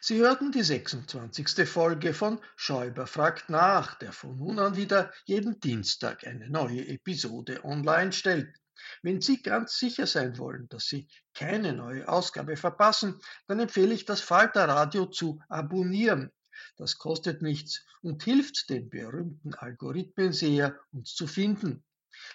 Sie 0.01 0.19
hörten 0.19 0.53
die 0.53 0.63
26. 0.63 1.69
Folge 1.69 2.15
von 2.15 2.39
Schäuber 2.55 3.09
fragt 3.09 3.51
nach, 3.51 3.99
der 3.99 4.13
von 4.13 4.39
nun 4.39 4.61
an 4.61 4.77
wieder 4.77 5.13
jeden 5.25 5.59
Dienstag 5.59 6.25
eine 6.29 6.49
neue 6.49 6.87
Episode 6.87 7.65
online 7.65 8.13
stellt. 8.13 8.55
Wenn 9.03 9.21
Sie 9.21 9.43
ganz 9.43 9.77
sicher 9.77 10.07
sein 10.07 10.39
wollen, 10.39 10.69
dass 10.69 10.87
Sie 10.87 11.09
keine 11.35 11.73
neue 11.73 12.07
Ausgabe 12.07 12.57
verpassen, 12.57 13.21
dann 13.49 13.59
empfehle 13.59 13.95
ich 13.95 14.05
das 14.05 14.21
Falter 14.21 14.69
Radio 14.69 15.07
zu 15.07 15.43
abonnieren. 15.49 16.31
Das 16.77 16.99
kostet 16.99 17.43
nichts 17.43 17.85
und 18.03 18.23
hilft 18.23 18.71
den 18.71 18.89
berühmten 18.89 19.55
Algorithmen 19.55 20.33
sehr, 20.33 20.79
uns 20.93 21.15
zu 21.15 21.27
finden. 21.27 21.85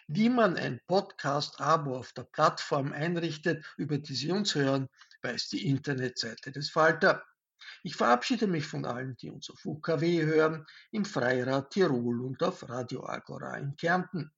Wie 0.07 0.29
man 0.29 0.57
ein 0.57 0.81
Podcast-Abo 0.87 1.97
auf 1.97 2.11
der 2.13 2.23
Plattform 2.23 2.91
einrichtet, 2.91 3.65
über 3.77 3.97
die 3.97 4.15
Sie 4.15 4.31
uns 4.31 4.55
hören, 4.55 4.89
weiß 5.21 5.49
die 5.49 5.67
Internetseite 5.67 6.51
des 6.51 6.69
Falter. 6.69 7.23
Ich 7.83 7.95
verabschiede 7.95 8.47
mich 8.47 8.65
von 8.65 8.85
allen, 8.85 9.15
die 9.17 9.29
uns 9.29 9.49
auf 9.49 9.65
UKW 9.65 10.23
hören, 10.25 10.65
im 10.91 11.05
Freirad 11.05 11.71
Tirol 11.71 12.21
und 12.21 12.41
auf 12.43 12.67
Radio 12.67 13.05
Agora 13.05 13.57
in 13.57 13.75
Kärnten. 13.75 14.31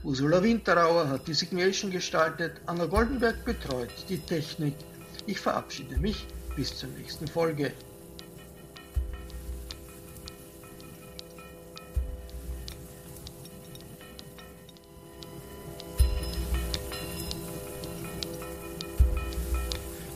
Ursula 0.03 0.43
Winterauer 0.43 1.07
hat 1.07 1.25
die 1.25 1.33
Signation 1.33 1.89
gestaltet, 1.89 2.59
Anna 2.65 2.85
Goldenberg 2.85 3.45
betreut 3.45 3.93
die 4.09 4.19
Technik. 4.19 4.75
Ich 5.25 5.39
verabschiede 5.39 5.97
mich 5.97 6.27
bis 6.57 6.77
zur 6.77 6.89
nächsten 6.89 7.27
Folge. 7.27 7.71